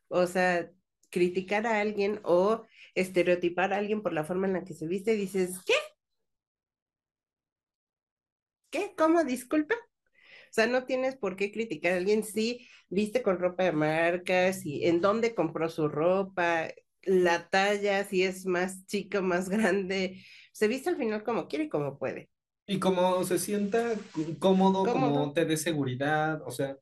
O 0.08 0.26
sea, 0.26 0.72
criticar 1.12 1.68
a 1.68 1.80
alguien 1.80 2.20
o 2.24 2.66
estereotipar 2.96 3.74
a 3.74 3.78
alguien 3.78 4.02
por 4.02 4.14
la 4.14 4.24
forma 4.24 4.48
en 4.48 4.54
la 4.54 4.64
que 4.64 4.74
se 4.74 4.88
viste, 4.88 5.14
dices, 5.14 5.60
¿qué? 5.66 5.74
¿Qué? 8.76 8.94
¿Cómo? 8.98 9.24
Disculpa. 9.24 9.74
O 9.74 10.54
sea, 10.54 10.68
no 10.68 10.84
tienes 10.84 11.16
por 11.16 11.38
qué 11.38 11.50
criticar 11.50 11.94
a 11.94 11.96
alguien 11.96 12.26
si 12.26 12.68
viste 12.90 13.24
con 13.24 13.40
ropa 13.40 13.64
de 13.64 13.72
marca, 13.72 14.52
si 14.52 14.86
en 14.86 15.00
dónde 15.00 15.34
compró 15.34 15.70
su 15.70 15.88
ropa, 15.88 16.68
la 17.04 17.48
talla, 17.50 18.04
si 18.04 18.24
es 18.24 18.46
más 18.46 18.86
chica, 18.86 19.22
más 19.22 19.48
grande. 19.50 20.22
Se 20.52 20.68
viste 20.68 20.90
al 20.90 20.98
final 20.98 21.24
como 21.24 21.48
quiere 21.48 21.66
y 21.66 21.70
como 21.70 21.98
puede. 21.98 22.30
Y 22.68 22.80
como 22.80 23.24
se 23.24 23.40
sienta 23.40 23.94
cómodo, 24.40 24.92
como 24.92 25.32
te 25.32 25.46
dé 25.46 25.56
seguridad, 25.56 26.42
o 26.46 26.52
sea, 26.52 26.76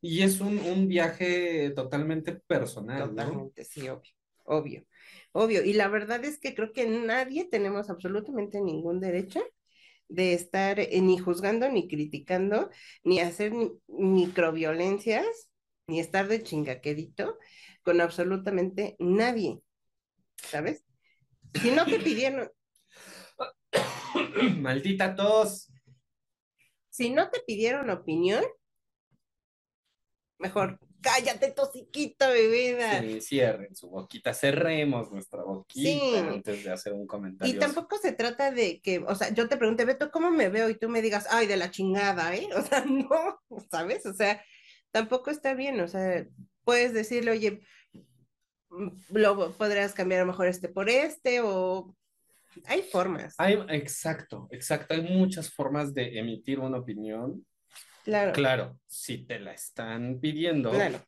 y 0.00 0.22
es 0.22 0.40
un, 0.40 0.58
un 0.58 0.88
viaje 0.88 1.70
totalmente 1.70 2.32
personal, 2.32 3.14
¿no? 3.14 3.14
Totalmente, 3.14 3.64
sí, 3.64 3.88
obvio, 3.88 4.10
obvio, 4.44 4.84
obvio. 5.30 5.62
Y 5.62 5.74
la 5.74 5.86
verdad 5.86 6.24
es 6.24 6.40
que 6.40 6.56
creo 6.56 6.72
que 6.72 6.88
nadie 6.88 7.44
tenemos 7.44 7.90
absolutamente 7.90 8.60
ningún 8.60 8.98
derecho 8.98 9.40
de 10.08 10.34
estar 10.34 10.80
eh, 10.80 11.00
ni 11.00 11.18
juzgando, 11.18 11.68
ni 11.70 11.88
criticando, 11.88 12.70
ni 13.04 13.20
hacer 13.20 13.52
ni- 13.52 13.70
microviolencias, 13.88 15.50
ni 15.86 16.00
estar 16.00 16.28
de 16.28 16.42
chingaquerito 16.42 17.38
con 17.82 18.00
absolutamente 18.00 18.96
nadie, 18.98 19.60
¿sabes? 20.36 20.84
Si 21.60 21.70
no 21.70 21.84
te 21.84 21.98
pidieron... 21.98 22.50
Maldita 24.58 25.14
tos. 25.14 25.72
Si 26.90 27.10
no 27.10 27.30
te 27.30 27.40
pidieron 27.46 27.90
opinión, 27.90 28.44
mejor 30.38 30.78
cállate, 31.00 31.50
tosiquito, 31.52 32.26
mi 32.32 32.46
vida. 32.46 33.00
Sí, 33.00 33.20
cierren 33.20 33.74
su 33.74 33.88
boquita, 33.88 34.34
cerremos 34.34 35.10
nuestra 35.10 35.42
boquita 35.42 36.30
antes 36.30 36.64
de 36.64 36.70
hacer 36.70 36.92
un 36.92 37.06
comentario. 37.06 37.54
Y 37.54 37.58
tampoco 37.58 37.98
se 37.98 38.12
trata 38.12 38.50
de 38.50 38.80
que, 38.80 38.98
o 38.98 39.14
sea, 39.14 39.32
yo 39.32 39.48
te 39.48 39.56
pregunte, 39.56 39.84
Beto, 39.84 40.10
¿cómo 40.10 40.30
me 40.30 40.48
veo? 40.48 40.68
Y 40.68 40.74
tú 40.74 40.88
me 40.88 41.02
digas, 41.02 41.26
ay, 41.30 41.46
de 41.46 41.56
la 41.56 41.70
chingada, 41.70 42.34
¿eh? 42.34 42.48
O 42.58 42.62
sea, 42.62 42.84
no, 42.84 43.08
¿sabes? 43.70 44.04
O 44.06 44.12
sea, 44.12 44.42
tampoco 44.90 45.30
está 45.30 45.54
bien, 45.54 45.80
o 45.80 45.88
sea, 45.88 46.26
puedes 46.64 46.92
decirle, 46.92 47.30
oye, 47.30 47.60
mm, 48.70 48.88
lo 49.10 49.52
podrías 49.52 49.94
cambiar 49.94 50.22
a 50.22 50.24
lo 50.24 50.32
mejor 50.32 50.48
este 50.48 50.68
por 50.68 50.88
este, 50.88 51.40
o 51.40 51.94
hay 52.64 52.82
formas. 52.82 53.34
Hay, 53.38 53.58
exacto, 53.68 54.48
exacto, 54.50 54.94
hay 54.94 55.02
muchas 55.02 55.50
formas 55.50 55.94
de 55.94 56.18
emitir 56.18 56.58
una 56.58 56.78
opinión 56.78 57.46
Claro. 58.08 58.32
Claro, 58.32 58.80
si 58.86 59.18
te 59.26 59.38
la 59.38 59.52
están 59.52 60.18
pidiendo. 60.18 60.70
Claro. 60.70 60.98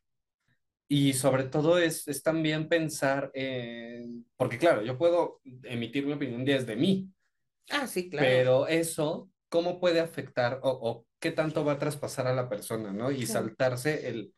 Y 0.87 1.13
sobre 1.13 1.45
todo 1.45 1.79
es, 1.79 2.07
es 2.07 2.21
también 2.21 2.69
pensar 2.69 3.31
en, 3.33 4.27
porque 4.37 4.59
claro, 4.59 4.83
yo 4.83 4.99
puedo 4.99 5.41
emitir 5.63 6.05
mi 6.05 6.13
opinión 6.13 6.45
desde 6.45 6.75
mí. 6.75 7.09
Ah, 7.71 7.87
sí, 7.87 8.07
claro. 8.07 8.27
Pero 8.27 8.67
eso, 8.67 9.31
¿cómo 9.49 9.79
puede 9.79 9.99
afectar 9.99 10.59
o, 10.61 10.69
o 10.69 11.07
qué 11.19 11.31
tanto 11.31 11.65
va 11.65 11.73
a 11.73 11.79
traspasar 11.79 12.27
a 12.27 12.35
la 12.35 12.47
persona, 12.47 12.93
¿no? 12.93 13.09
Y 13.09 13.25
saltarse 13.25 14.07
el 14.07 14.31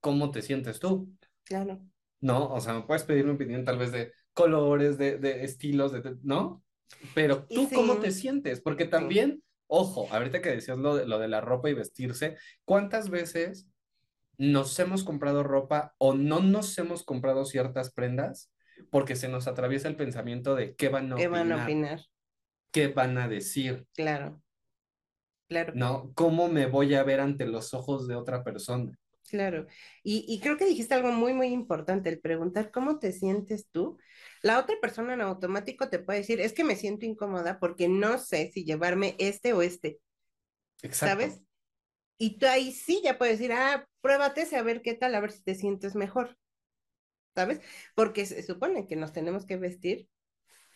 cómo 0.00 0.30
te 0.30 0.40
sientes 0.40 0.78
tú. 0.78 1.12
Claro. 1.42 1.80
No, 2.20 2.52
o 2.52 2.60
sea, 2.60 2.74
me 2.74 2.82
puedes 2.82 3.02
pedir 3.02 3.24
mi 3.24 3.32
opinión 3.32 3.64
tal 3.64 3.78
vez 3.78 3.90
de 3.90 4.12
colores, 4.32 4.98
de, 4.98 5.18
de 5.18 5.42
estilos, 5.42 5.90
de, 5.90 6.16
¿no? 6.22 6.62
Pero 7.12 7.44
tú 7.46 7.68
cómo 7.74 7.96
te 7.96 8.12
sientes, 8.12 8.60
porque 8.60 8.84
también 8.84 9.42
Ojo, 9.66 10.06
ahorita 10.10 10.40
que 10.40 10.50
decías 10.50 10.78
lo 10.78 10.96
de, 10.96 11.06
lo 11.06 11.18
de 11.18 11.28
la 11.28 11.40
ropa 11.40 11.70
y 11.70 11.74
vestirse, 11.74 12.36
¿cuántas 12.64 13.10
veces 13.10 13.68
nos 14.36 14.78
hemos 14.78 15.04
comprado 15.04 15.42
ropa 15.42 15.94
o 15.98 16.14
no 16.14 16.40
nos 16.40 16.76
hemos 16.78 17.04
comprado 17.04 17.44
ciertas 17.44 17.92
prendas 17.92 18.52
porque 18.90 19.16
se 19.16 19.28
nos 19.28 19.46
atraviesa 19.46 19.88
el 19.88 19.96
pensamiento 19.96 20.54
de 20.54 20.74
qué 20.74 20.88
van 20.88 21.12
a 21.12 21.16
¿Qué 21.16 21.26
opinar? 21.28 21.48
van 21.48 21.60
a 21.60 21.64
opinar? 21.64 22.00
¿Qué 22.70 22.88
van 22.88 23.18
a 23.18 23.28
decir? 23.28 23.86
Claro. 23.94 24.42
Claro. 25.48 25.72
¿No? 25.76 26.12
¿Cómo 26.14 26.48
me 26.48 26.66
voy 26.66 26.94
a 26.94 27.02
ver 27.04 27.20
ante 27.20 27.46
los 27.46 27.74
ojos 27.74 28.08
de 28.08 28.16
otra 28.16 28.42
persona? 28.42 28.92
Claro. 29.28 29.66
Y, 30.02 30.24
y 30.28 30.40
creo 30.40 30.56
que 30.56 30.66
dijiste 30.66 30.94
algo 30.94 31.12
muy, 31.12 31.32
muy 31.32 31.48
importante, 31.48 32.08
el 32.08 32.20
preguntar 32.20 32.70
cómo 32.70 32.98
te 32.98 33.12
sientes 33.12 33.68
tú 33.70 33.98
la 34.44 34.60
otra 34.60 34.76
persona 34.78 35.14
en 35.14 35.22
automático 35.22 35.88
te 35.88 35.98
puede 35.98 36.18
decir, 36.18 36.38
es 36.38 36.52
que 36.52 36.64
me 36.64 36.76
siento 36.76 37.06
incómoda 37.06 37.58
porque 37.58 37.88
no 37.88 38.18
sé 38.18 38.50
si 38.52 38.62
llevarme 38.62 39.16
este 39.18 39.54
o 39.54 39.62
este. 39.62 39.98
Exacto. 40.82 41.22
¿Sabes? 41.22 41.40
Y 42.18 42.38
tú 42.38 42.44
ahí 42.44 42.70
sí 42.70 43.00
ya 43.02 43.16
puedes 43.16 43.38
decir, 43.38 43.54
ah, 43.54 43.88
pruébate 44.02 44.46
a 44.54 44.62
ver 44.62 44.82
qué 44.82 44.92
tal, 44.92 45.14
a 45.14 45.20
ver 45.20 45.32
si 45.32 45.42
te 45.42 45.54
sientes 45.54 45.94
mejor. 45.94 46.36
¿Sabes? 47.34 47.62
Porque 47.94 48.26
se 48.26 48.42
supone 48.42 48.86
que 48.86 48.96
nos 48.96 49.14
tenemos 49.14 49.46
que 49.46 49.56
vestir 49.56 50.10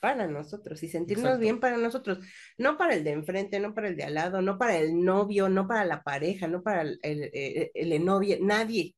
para 0.01 0.27
nosotros 0.27 0.83
y 0.83 0.89
sentirnos 0.89 1.39
bien 1.39 1.61
para 1.61 1.77
nosotros, 1.77 2.21
no 2.57 2.79
para 2.79 2.95
el 2.95 3.05
de 3.05 3.11
enfrente, 3.11 3.61
no 3.61 3.75
para 3.75 3.89
el 3.89 3.97
de 3.97 4.05
al 4.05 4.15
lado, 4.15 4.41
no 4.41 4.57
para 4.57 4.79
el 4.79 5.05
novio, 5.05 5.51
no 5.51 5.69
para 5.69 5.85
la 5.85 6.03
pareja, 6.03 6.49
no 6.49 6.63
para 6.63 6.83
el, 6.83 6.99
el, 7.03 7.71
el, 7.75 8.03
novio, 8.03 8.39
nadie, 8.41 8.97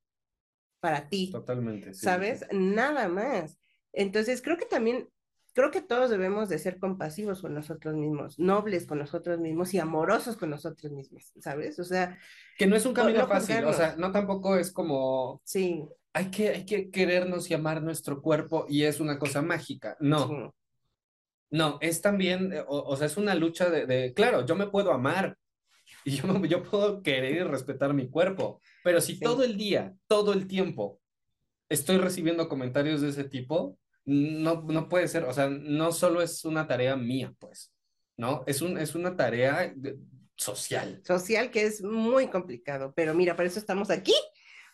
para 0.78 1.09
ti. 1.09 1.33
Totalmente. 1.33 1.92
¿Sabes? 1.92 2.46
Nada 2.52 3.09
más. 3.09 3.61
Entonces, 3.92 4.42
creo 4.42 4.57
que 4.57 4.66
también, 4.66 5.09
creo 5.53 5.70
que 5.70 5.81
todos 5.81 6.11
debemos 6.11 6.48
de 6.48 6.59
ser 6.59 6.79
compasivos 6.79 7.40
con 7.40 7.55
nosotros 7.55 7.94
mismos, 7.94 8.38
nobles 8.38 8.87
con 8.87 8.98
nosotros 8.98 9.38
mismos 9.38 9.74
y 9.74 9.79
amorosos 9.79 10.37
con 10.37 10.50
nosotros 10.50 10.92
mismos, 10.92 11.33
¿sabes? 11.40 11.79
O 11.79 11.85
sea... 11.85 12.18
Que 12.57 12.66
no 12.66 12.76
es 12.76 12.87
un 12.87 12.94
camino 12.94 13.26
fácil, 13.26 13.64
o 13.64 13.72
sea, 13.72 13.96
no 13.96 14.12
tampoco 14.12 14.57
es 14.57 14.72
como... 14.72 15.40
Sí. 15.44 15.85
Hay 16.12 16.31
que, 16.31 16.48
hay 16.48 16.66
que 16.66 16.90
querernos 16.90 17.50
y 17.50 17.55
amar 17.55 17.83
nuestro 17.83 18.20
cuerpo 18.20 18.66
y 18.68 18.83
es 18.83 18.98
una 18.98 19.18
cosa 19.18 19.42
mágica, 19.42 19.96
no. 20.00 20.53
No, 21.50 21.79
es 21.81 22.00
también, 22.00 22.53
eh, 22.53 22.64
o, 22.66 22.96
sea, 22.96 23.07
es 23.07 23.16
una 23.16 23.35
lucha 23.35 23.68
de, 23.70 24.12
claro, 24.14 24.46
yo 24.46 24.55
me 24.55 24.68
puedo 24.68 24.92
amar 24.92 25.37
y 26.05 26.12
yo, 26.12 26.44
yo 26.46 26.62
puedo 26.62 27.03
querer 27.03 27.37
y 27.37 27.42
respetar 27.42 27.92
mi 27.92 28.09
cuerpo, 28.09 28.61
pero 28.85 29.00
si 29.00 29.18
todo 29.18 29.42
el 29.42 29.57
día, 29.57 29.94
todo 30.07 30.33
el 30.33 30.46
tiempo 30.46 31.00
estoy 31.68 31.98
recibiendo 31.98 32.48
comentarios 32.48 33.00
de 33.00 33.09
ese 33.09 33.24
tipo, 33.24 33.79
no, 34.04 34.62
no 34.62 34.88
puede 34.88 35.08
ser, 35.08 35.24
o 35.24 35.32
sea, 35.32 35.48
no 35.48 35.92
solo 35.92 36.22
es 36.22 36.44
una 36.44 36.66
tarea 36.66 36.96
mía, 36.96 37.34
pues, 37.38 37.72
¿no? 38.16 38.44
Es, 38.46 38.62
un, 38.62 38.78
es 38.78 38.94
una 38.94 39.16
tarea 39.16 39.74
social. 40.36 41.00
Social 41.04 41.50
que 41.50 41.64
es 41.64 41.82
muy 41.82 42.28
complicado, 42.28 42.92
pero 42.94 43.14
mira, 43.14 43.36
para 43.36 43.48
eso 43.48 43.58
estamos 43.58 43.90
aquí, 43.90 44.14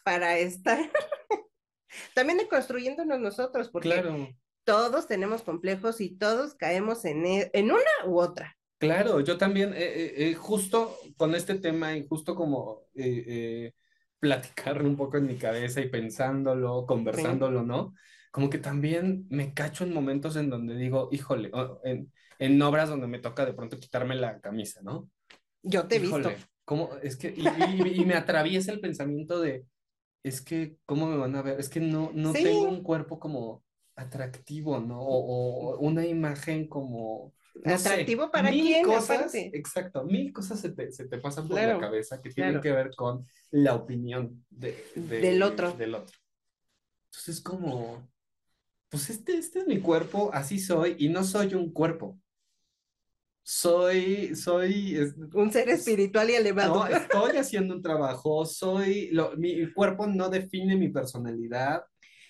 para 0.05 0.39
estar 0.39 0.79
también 2.15 2.41
construyéndonos 2.49 3.21
nosotros, 3.21 3.69
porque 3.71 4.35
todos 4.65 5.07
tenemos 5.07 5.43
complejos 5.43 6.01
y 6.01 6.17
todos 6.17 6.55
caemos 6.55 7.05
en, 7.05 7.25
e, 7.25 7.51
en 7.53 7.71
una 7.71 8.07
u 8.07 8.19
otra. 8.19 8.57
Claro, 8.79 9.21
yo 9.21 9.39
también, 9.39 9.73
eh, 9.73 9.77
eh, 9.79 10.15
eh, 10.17 10.35
justo 10.35 10.99
con 11.17 11.35
este 11.35 11.55
tema 11.55 11.97
y 11.97 12.07
justo 12.07 12.35
como 12.35 12.83
platicarlo 14.19 14.89
un 14.89 14.97
poco 14.97 15.17
en 15.17 15.27
mi 15.27 15.37
cabeza 15.37 15.81
y 15.81 15.89
pensándolo, 15.89 16.85
conversándolo, 16.87 17.63
¿no? 17.63 17.95
Como 18.37 18.51
que 18.51 18.59
también 18.59 19.25
me 19.31 19.55
cacho 19.55 19.83
en 19.83 19.95
momentos 19.95 20.37
en 20.37 20.51
donde 20.51 20.77
digo, 20.77 21.09
híjole, 21.11 21.51
en, 21.85 22.13
en 22.39 22.61
obras 22.61 22.91
donde 22.91 23.07
me 23.07 23.19
toca 23.19 23.47
de 23.47 23.55
pronto 23.55 23.79
quitarme 23.79 24.15
la 24.15 24.41
camisa, 24.41 24.83
¿no? 24.83 25.09
Yo 25.63 25.89
te 25.89 25.97
he 25.97 26.01
visto. 26.01 26.31
¿cómo? 26.67 26.91
Es 27.03 27.17
que, 27.17 27.35
y, 27.35 28.05
me 28.05 28.13
atraviesa 28.13 28.73
el 28.73 28.81
pensamiento 28.81 29.41
de, 29.41 29.65
es 30.23 30.43
que, 30.43 30.77
¿cómo 30.85 31.07
me 31.07 31.17
van 31.17 31.35
a 31.35 31.41
ver? 31.41 31.59
Es 31.59 31.71
que 31.71 31.81
no, 31.81 32.11
no 32.13 32.35
tengo 32.35 32.69
un 32.69 32.83
cuerpo 32.83 33.19
como 33.19 33.65
atractivo, 33.95 34.81
¿no? 34.81 35.01
O, 35.01 35.79
una 35.79 36.05
imagen 36.05 36.69
como... 36.69 37.33
¿Atractivo 37.65 38.31
para 38.31 38.51
mil 38.51 38.65
quién? 38.65 38.85
Cosas, 38.85 39.35
exacto, 39.35 40.05
mil 40.05 40.31
cosas 40.35 40.61
se 40.61 40.73
te, 40.73 40.93
se 40.93 41.09
te 41.09 41.17
pasan 41.17 41.49
por 41.49 41.57
la 41.59 41.79
cabeza 41.79 42.21
que 42.21 42.29
tienen 42.29 42.61
que 42.61 42.73
ver 42.73 42.95
con 42.95 43.27
la 43.51 43.75
opinión 43.77 44.45
de, 44.51 44.77
del 44.95 45.43
otro. 45.43 45.73
Del 45.73 45.95
otro. 45.95 46.15
Entonces, 47.07 47.41
como, 47.41 48.07
pues 48.89 49.11
este, 49.11 49.37
este 49.37 49.61
es 49.61 49.67
mi 49.67 49.81
cuerpo, 49.81 50.31
así 50.33 50.59
soy, 50.59 50.97
y 50.99 51.09
no 51.09 51.25
soy 51.25 51.55
un 51.55 51.73
cuerpo. 51.73 52.19
Soy, 53.43 54.35
soy... 54.35 54.99
un 55.35 55.53
ser 55.53 55.69
espiritual 55.69 56.29
y 56.31 56.35
elevado. 56.35 56.75
No, 56.75 56.87
estoy 56.97 57.37
haciendo 57.37 57.75
un 57.75 57.83
trabajo, 57.83 58.45
soy, 58.45 59.11
lo, 59.13 59.37
mi 59.37 59.73
cuerpo 59.73 60.07
no 60.07 60.29
define 60.29 60.77
mi 60.77 60.89
personalidad. 60.89 61.85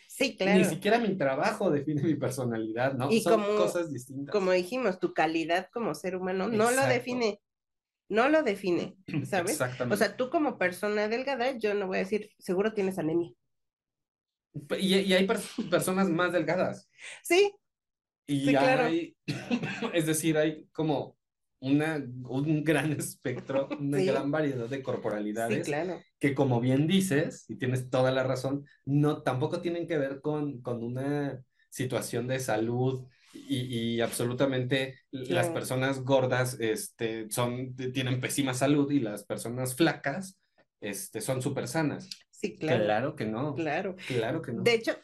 Sí, 0.08 0.36
claro. 0.36 0.58
Ni 0.58 0.64
siquiera 0.64 0.98
mi 0.98 1.16
trabajo 1.16 1.70
define 1.70 2.02
mi 2.02 2.14
personalidad, 2.14 2.94
¿no? 2.94 3.10
Y 3.10 3.20
Son 3.20 3.42
cosas 3.56 3.92
distintas. 3.92 4.32
Como 4.32 4.52
dijimos, 4.52 4.98
tu 4.98 5.12
calidad 5.12 5.68
como 5.72 5.94
ser 5.94 6.16
humano 6.16 6.48
no 6.48 6.70
lo 6.70 6.86
define. 6.86 7.40
No 8.08 8.28
lo 8.28 8.42
define, 8.42 8.96
¿sabes? 9.26 9.52
Exactamente. 9.52 9.94
O 9.94 9.96
sea, 9.96 10.16
tú 10.16 10.30
como 10.30 10.58
persona 10.58 11.08
delgada, 11.08 11.58
yo 11.58 11.74
no 11.74 11.86
voy 11.86 11.96
a 11.96 12.00
decir, 12.00 12.30
seguro 12.38 12.72
tienes 12.72 12.98
anemia. 12.98 13.32
Y, 14.78 15.12
hay 15.12 15.26
personas 15.70 16.08
más 16.08 16.32
delgadas. 16.32 16.88
Sí. 17.22 17.52
Y 18.26 18.54
hay, 18.54 19.16
es 19.94 20.06
decir, 20.06 20.36
hay 20.36 20.66
como 20.72 21.16
una, 21.60 22.04
un 22.28 22.64
gran 22.64 22.92
espectro, 22.92 23.68
una 23.78 24.00
gran 24.02 24.30
variedad 24.30 24.68
de 24.68 24.82
corporalidades 24.82 25.68
que 26.18 26.34
como 26.34 26.60
bien 26.60 26.86
dices, 26.86 27.44
y 27.48 27.56
tienes 27.56 27.90
toda 27.90 28.10
la 28.10 28.24
razón, 28.24 28.64
no, 28.84 29.22
tampoco 29.22 29.60
tienen 29.60 29.86
que 29.86 29.98
ver 29.98 30.20
con, 30.20 30.60
con 30.60 30.82
una 30.82 31.42
situación 31.70 32.26
de 32.26 32.40
salud 32.40 33.06
y, 33.34 34.00
absolutamente 34.00 35.00
las 35.10 35.48
personas 35.50 36.00
gordas 36.00 36.56
este, 36.58 37.30
son, 37.30 37.76
tienen 37.76 38.20
pésima 38.20 38.54
salud 38.54 38.90
y 38.90 39.00
las 39.00 39.24
personas 39.24 39.76
flacas 39.76 40.38
este, 40.80 41.20
son 41.20 41.42
súper 41.42 41.68
sanas. 41.68 42.08
Sí, 42.46 42.58
claro. 42.58 42.84
Claro 42.84 43.16
que 43.16 43.24
no. 43.24 43.54
Claro. 43.54 43.96
Claro 44.06 44.42
que 44.42 44.52
no. 44.52 44.62
De 44.62 44.74
hecho, 44.74 44.96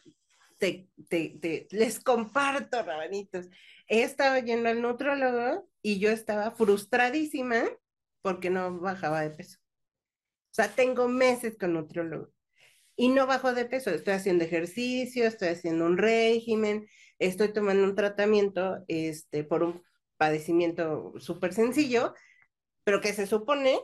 te, 0.59 0.87
te, 1.09 1.37
te, 1.41 1.67
les 1.71 1.99
comparto, 1.99 2.83
rabanitos. 2.83 3.49
He 3.87 4.03
estado 4.03 4.37
yendo 4.39 4.69
al 4.69 4.81
nutrólogo 4.81 5.69
y 5.81 5.99
yo 5.99 6.09
estaba 6.09 6.51
frustradísima 6.51 7.63
porque 8.21 8.49
no 8.49 8.79
bajaba 8.79 9.21
de 9.21 9.31
peso. 9.31 9.59
O 10.51 10.55
sea, 10.55 10.69
tengo 10.69 11.07
meses 11.07 11.57
con 11.57 11.73
nutrólogo 11.73 12.29
y 12.95 13.09
no 13.09 13.27
bajo 13.27 13.53
de 13.53 13.65
peso. 13.65 13.89
Estoy 13.89 14.13
haciendo 14.13 14.43
ejercicio, 14.43 15.25
estoy 15.25 15.49
haciendo 15.49 15.85
un 15.85 15.97
régimen, 15.97 16.87
estoy 17.19 17.51
tomando 17.51 17.83
un 17.83 17.95
tratamiento 17.95 18.83
este, 18.87 19.43
por 19.43 19.63
un 19.63 19.83
padecimiento 20.17 21.13
súper 21.19 21.53
sencillo, 21.53 22.13
pero 22.83 23.01
que 23.01 23.13
se 23.13 23.27
supone 23.27 23.79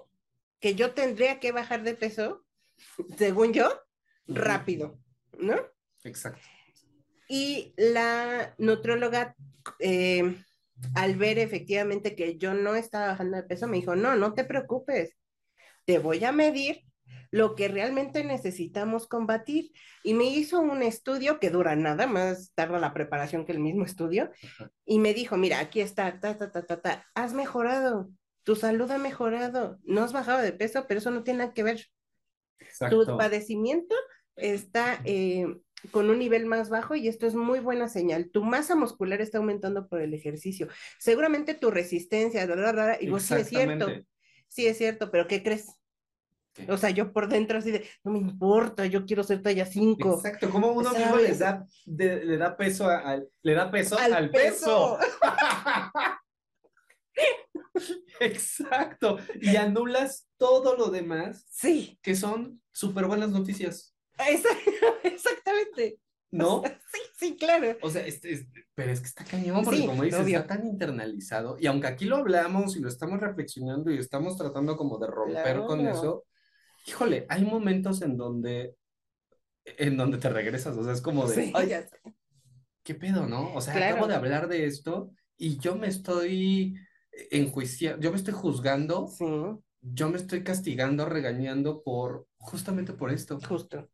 que 0.59 0.75
yo 0.75 0.93
tendría 0.93 1.39
que 1.39 1.51
bajar 1.51 1.83
de 1.83 1.95
peso 1.95 2.45
según 3.17 3.53
yo, 3.53 3.69
rápido, 4.27 4.99
¿no? 5.37 5.55
Exacto. 6.03 6.41
Y 7.27 7.73
la 7.77 8.55
nutróloga, 8.57 9.35
eh, 9.79 10.43
al 10.95 11.15
ver 11.15 11.39
efectivamente 11.39 12.15
que 12.15 12.37
yo 12.37 12.53
no 12.53 12.75
estaba 12.75 13.07
bajando 13.07 13.37
de 13.37 13.43
peso, 13.43 13.67
me 13.67 13.77
dijo, 13.77 13.95
no, 13.95 14.15
no 14.15 14.33
te 14.33 14.45
preocupes, 14.45 15.17
te 15.85 15.99
voy 15.99 16.23
a 16.23 16.31
medir 16.31 16.83
lo 17.31 17.55
que 17.55 17.67
realmente 17.67 18.23
necesitamos 18.23 19.07
combatir. 19.07 19.71
Y 20.03 20.13
me 20.13 20.25
hizo 20.25 20.59
un 20.59 20.81
estudio 20.81 21.39
que 21.39 21.49
dura 21.49 21.75
nada 21.75 22.07
más, 22.07 22.51
tarda 22.55 22.79
la 22.79 22.93
preparación 22.93 23.45
que 23.45 23.51
el 23.51 23.59
mismo 23.59 23.85
estudio, 23.85 24.31
y 24.85 24.99
me 24.99 25.13
dijo, 25.13 25.37
mira, 25.37 25.59
aquí 25.59 25.81
está, 25.81 26.19
ta, 26.19 26.37
ta, 26.37 26.51
ta, 26.51 26.65
ta, 26.65 26.81
ta, 26.81 27.05
has 27.13 27.33
mejorado, 27.33 28.09
tu 28.43 28.55
salud 28.55 28.89
ha 28.91 28.97
mejorado, 28.97 29.79
no 29.83 30.03
has 30.03 30.13
bajado 30.13 30.41
de 30.41 30.53
peso, 30.53 30.85
pero 30.87 30.99
eso 30.99 31.11
no 31.11 31.23
tiene 31.23 31.39
nada 31.39 31.53
que 31.53 31.63
ver. 31.63 31.85
Exacto. 32.59 33.05
Tu 33.05 33.17
padecimiento 33.17 33.95
está 34.35 35.01
eh, 35.05 35.45
con 35.91 36.09
un 36.09 36.19
nivel 36.19 36.45
más 36.45 36.69
bajo 36.69 36.95
y 36.95 37.07
esto 37.07 37.27
es 37.27 37.35
muy 37.35 37.59
buena 37.59 37.87
señal. 37.87 38.29
Tu 38.31 38.43
masa 38.43 38.75
muscular 38.75 39.21
está 39.21 39.37
aumentando 39.37 39.87
por 39.87 40.01
el 40.01 40.13
ejercicio. 40.13 40.67
Seguramente 40.97 41.53
tu 41.53 41.71
resistencia, 41.71 42.45
bla, 42.45 42.55
bla, 42.55 42.71
bla, 42.71 42.97
y 43.01 43.09
vos 43.09 43.23
sí 43.23 43.33
es 43.35 43.47
cierto. 43.47 43.87
Sí 44.47 44.65
es 44.67 44.77
cierto, 44.77 45.11
pero 45.11 45.27
¿qué 45.27 45.43
crees? 45.43 45.67
¿Qué? 46.53 46.69
O 46.71 46.77
sea, 46.77 46.89
yo 46.89 47.13
por 47.13 47.27
dentro 47.29 47.59
así 47.59 47.69
de, 47.71 47.85
no 48.03 48.11
me 48.11 48.19
importa, 48.19 48.85
yo 48.87 49.05
quiero 49.05 49.23
ser 49.23 49.41
talla 49.43 49.65
5. 49.65 50.15
Exacto, 50.15 50.49
como 50.49 50.71
uno 50.71 50.91
mismo 50.91 51.17
le 51.17 51.35
da, 51.35 51.65
de- 51.85 52.25
le 52.25 52.37
da 52.37 52.57
peso 52.57 52.85
a- 52.89 52.97
al, 52.99 53.29
le 53.43 53.53
da 53.53 53.69
peso 53.69 53.97
al, 53.99 54.13
Al 54.13 54.31
peso. 54.31 54.97
peso. 54.99 55.21
Exacto. 58.19 59.17
Y 59.41 59.55
anulas 59.55 60.27
todo 60.37 60.75
lo 60.75 60.89
demás 60.89 61.45
Sí, 61.49 61.99
que 62.01 62.15
son 62.15 62.61
súper 62.71 63.05
buenas 63.05 63.29
noticias, 63.31 63.95
exactamente. 65.03 65.99
¿no? 66.31 66.61
Sí, 66.63 66.99
sí, 67.17 67.37
claro. 67.37 67.75
O 67.81 67.89
sea, 67.89 68.05
este, 68.05 68.31
este- 68.33 68.65
pero 68.75 68.91
es 68.91 68.99
que 69.01 69.07
está 69.07 69.25
cañón, 69.25 69.63
porque 69.63 69.79
Sí, 69.81 69.85
como 69.87 70.03
dices, 70.03 70.19
obvio. 70.21 70.39
está 70.39 70.55
tan 70.57 70.67
internalizado, 70.67 71.57
y 71.59 71.65
aunque 71.67 71.87
aquí 71.87 72.05
lo 72.05 72.17
hablamos 72.17 72.75
y 72.75 72.79
lo 72.81 72.87
estamos 72.89 73.19
reflexionando 73.19 73.91
y 73.91 73.97
estamos 73.97 74.37
tratando 74.37 74.77
como 74.77 74.97
de 74.99 75.07
romper 75.07 75.61
con 75.63 75.79
Claro. 75.79 75.97
eso, 75.97 76.25
híjole, 76.85 77.25
hay 77.29 77.43
momentos 77.43 78.01
en 78.03 78.15
donde, 78.15 78.75
en 79.65 79.97
donde 79.97 80.17
te 80.19 80.29
regresas, 80.29 80.77
o 80.77 80.83
sea, 80.83 80.93
es 80.93 81.01
como 81.01 81.27
de, 81.27 81.35
Sí, 81.35 81.51
"Ay, 81.55 81.69
ya 81.69 81.81
sé. 81.87 81.97
¿qué 82.83 82.95
pedo, 82.95 83.25
no? 83.27 83.53
O 83.53 83.61
sea, 83.61 83.73
Claro. 83.73 83.95
acabo 83.95 84.07
de 84.07 84.15
hablar 84.15 84.47
de 84.47 84.65
esto 84.65 85.11
y 85.37 85.57
yo 85.57 85.75
me 85.75 85.87
estoy 85.87 86.75
enjuiciando, 87.31 88.01
yo 88.01 88.11
me 88.11 88.17
estoy 88.17 88.33
juzgando, 88.33 89.07
Sí, 89.07 89.25
yo 89.81 90.09
me 90.09 90.17
estoy 90.17 90.43
castigando, 90.43 91.05
regañando 91.05 91.81
por, 91.83 92.27
justamente 92.37 92.93
por 92.93 93.11
esto, 93.11 93.39
justo. 93.39 93.89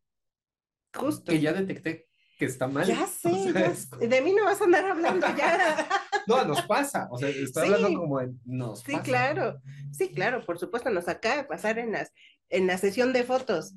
Justo. 0.94 1.32
que 1.32 1.42
ya 1.42 1.52
detecté 1.54 2.08
que 2.38 2.46
está 2.46 2.68
mal. 2.68 2.86
Ya 2.88 3.06
sé, 3.08 3.30
O 3.32 3.44
sea, 3.44 3.52
ya 3.54 3.66
es 3.68 3.90
de 3.92 4.22
mí 4.22 4.34
no 4.34 4.46
vas 4.46 4.62
a 4.62 4.66
andar 4.66 4.86
hablando 4.86 5.28
ya. 5.38 5.88
No, 6.28 6.44
nos 6.44 6.64
pasa, 6.64 7.08
o 7.12 7.20
sea, 7.20 7.30
estoy 7.30 7.68
Sí. 7.68 7.74
hablando 7.74 8.00
como 8.00 8.20
en 8.20 8.40
nos 8.46 8.80
Sí, 8.80 8.94
pasa. 8.94 9.04
claro, 9.04 9.62
sí, 9.92 10.10
claro, 10.10 10.44
por 10.44 10.58
supuesto, 10.58 10.90
nos 10.90 11.08
acaba 11.08 11.38
de 11.38 11.44
pasar 11.44 11.78
en 11.78 11.92
las, 11.92 12.12
en 12.50 12.66
la 12.66 12.80
sesión 12.80 13.14
de 13.14 13.24
fotos, 13.24 13.74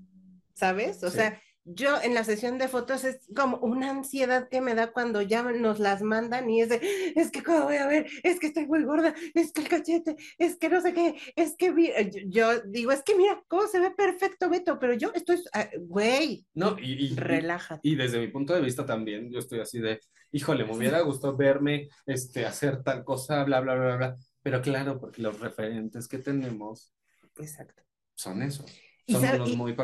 ¿sabes? 0.55 1.03
O 1.05 1.11
Sí. 1.11 1.17
sea, 1.17 1.43
yo 1.75 2.01
en 2.03 2.15
la 2.15 2.25
sesión 2.25 2.59
de 2.59 2.69
fotos 2.69 3.05
es 3.05 3.21
como 3.35 3.59
una 3.59 3.91
ansiedad 3.91 4.49
que 4.49 4.61
me 4.61 4.75
da 4.75 4.93
cuando 4.93 5.23
ya 5.23 5.43
nos 5.43 5.79
las 5.79 6.03
mandan 6.03 6.49
y 6.51 6.63
es 6.63 6.69
de, 6.71 6.81
es 7.17 7.31
que 7.31 7.43
cómo 7.43 7.65
voy 7.65 7.77
a 7.77 7.87
ver, 7.87 8.07
es 8.23 8.39
que 8.41 8.49
estoy 8.49 8.67
muy 8.67 8.85
gorda, 8.85 9.15
es 9.35 9.53
que 9.53 9.61
el 9.63 9.69
cachete, 9.69 10.17
es 10.39 10.57
que 10.57 10.69
no 10.69 10.81
sé 10.81 10.93
qué, 10.95 11.17
es 11.37 11.57
que 11.57 11.67
eh, 11.69 12.11
yo, 12.29 12.61
digo, 12.63 12.93
es 12.93 13.03
que 13.03 13.15
mira 13.17 13.43
cómo 13.49 13.67
se 13.67 13.81
ve 13.81 13.91
perfecto 13.91 14.49
Beto, 14.49 14.79
pero 14.79 14.95
yo 14.95 15.13
estoy, 15.15 15.43
ah, 15.53 15.69
güey, 15.81 16.47
No, 16.55 16.77
y, 16.79 16.93
y- 16.93 17.13
y- 17.13 17.17
relájate. 17.17 17.81
y 17.89 17.97
desde 17.97 18.19
mi 18.19 18.29
punto 18.29 18.55
de 18.55 18.61
vista 18.61 18.87
también, 18.87 19.31
yo 19.31 19.39
estoy 19.39 19.61
así 19.61 19.79
de, 19.81 20.01
híjole, 20.33 20.65
me 20.65 20.77
hubiera 20.77 21.01
gustado 21.01 21.37
verme, 21.37 21.89
este, 22.07 22.47
hacer 22.47 22.83
tal 22.83 23.05
cosa, 23.05 23.45
bla, 23.45 23.61
bla, 23.61 23.75
bla, 23.75 23.97
bla. 23.97 24.17
Pero 24.43 24.63
claro, 24.63 24.99
porque 24.99 25.21
los 25.23 25.39
referentes 25.41 26.09
que 26.09 26.19
tenemos 26.19 26.93
Exacto. 27.37 27.83
son 28.15 28.43
esos, 28.43 28.67
son 29.13 29.23
sabe- 29.23 29.37
unos 29.37 29.51
y- 29.51 29.57
muy 29.57 29.73
¿Y 29.73 29.75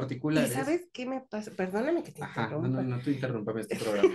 sabes 0.48 0.88
qué 0.92 1.06
me 1.06 1.20
pasa? 1.22 1.50
Perdóname 1.50 2.02
que 2.02 2.12
te 2.12 2.22
Ajá, 2.22 2.48
no, 2.48 2.56
interrumpa. 2.58 2.82
no, 2.82 2.96
no 2.96 3.02
te 3.02 3.10
interrumpame 3.12 3.60
este 3.62 3.76
programa. 3.84 4.14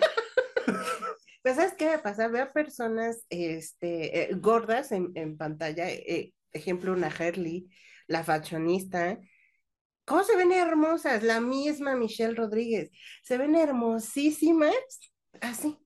Pues, 1.42 1.56
¿sabes 1.56 1.74
qué 1.78 1.90
me 1.90 2.00
pasa? 2.00 2.28
Veo 2.28 2.52
personas 2.52 3.26
este, 3.30 4.24
eh, 4.32 4.36
gordas 4.36 4.92
en, 4.92 5.12
en 5.16 5.38
pantalla, 5.38 5.90
eh, 5.90 6.34
ejemplo, 6.52 6.92
una 6.94 7.08
Herley, 7.08 7.70
la 8.08 8.24
fashionista. 8.24 9.20
¿Cómo 10.06 10.24
se 10.24 10.36
ven 10.36 10.52
hermosas? 10.52 11.24
La 11.24 11.40
misma 11.40 11.96
Michelle 11.96 12.36
Rodríguez. 12.36 12.90
Se 13.24 13.38
ven 13.38 13.56
hermosísimas, 13.56 14.74
así. 15.42 15.78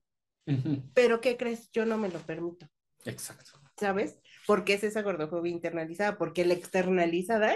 Pero 0.94 1.22
¿qué 1.22 1.38
crees? 1.38 1.70
Yo 1.72 1.86
no 1.86 1.98
me 1.98 2.10
lo 2.10 2.20
permito, 2.20 2.68
Exacto. 3.06 3.52
¿sabes? 3.80 4.20
Porque 4.46 4.74
es 4.74 4.84
esa 4.84 5.02
gordofobia 5.02 5.52
internalizada, 5.52 6.18
porque 6.18 6.44
la 6.46 6.54
externalizada, 6.54 7.56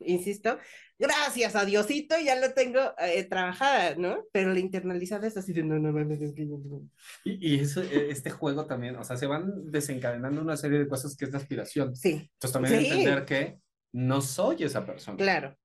insisto, 0.00 0.58
gracias 0.98 1.56
a 1.56 1.64
Diosito 1.64 2.16
ya 2.18 2.36
lo 2.36 2.52
tengo 2.54 2.80
eh, 2.98 3.24
trabajada, 3.24 3.94
¿no? 3.96 4.24
Pero 4.32 4.52
la 4.52 4.60
internalizada 4.60 5.26
es 5.26 5.36
así 5.36 5.52
de, 5.52 5.62
no, 5.62 5.78
no, 5.78 5.92
no, 5.92 6.04
no, 6.04 6.14
es 6.14 6.32
que 6.34 6.48
yo 6.48 6.58
no". 6.58 6.88
Y, 7.24 7.54
y 7.54 7.60
eso, 7.60 7.82
eh, 7.82 8.08
este 8.10 8.30
juego 8.30 8.66
también, 8.66 8.96
o 8.96 9.04
sea, 9.04 9.16
se 9.16 9.26
van 9.26 9.70
desencadenando 9.70 10.40
una 10.40 10.56
serie 10.56 10.78
de 10.78 10.88
cosas 10.88 11.16
que 11.16 11.24
es 11.26 11.32
la 11.32 11.38
aspiración. 11.38 11.94
Sí, 11.94 12.30
Entonces 12.34 12.52
también 12.52 12.80
Sí. 12.80 12.86
entender 12.86 13.24
que 13.24 13.58
no 13.92 14.20
soy 14.20 14.64
esa 14.64 14.84
persona. 14.86 15.16
Claro. 15.16 15.56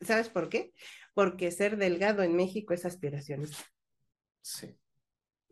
¿Sabes 0.00 0.28
por 0.28 0.48
qué? 0.48 0.72
Porque 1.14 1.50
ser 1.50 1.76
delgado 1.76 2.22
en 2.22 2.34
México 2.34 2.74
es 2.74 2.84
aspiracionista. 2.84 3.64
Sí. 4.42 4.76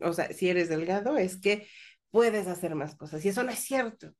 O 0.00 0.12
sea, 0.12 0.32
si 0.32 0.48
eres 0.48 0.68
delgado 0.68 1.16
es 1.16 1.40
que 1.40 1.68
puedes 2.10 2.46
hacer 2.46 2.74
más 2.74 2.96
cosas 2.96 3.24
y 3.24 3.28
eso 3.28 3.42
no 3.42 3.52
es 3.52 3.60
cierto. 3.60 4.12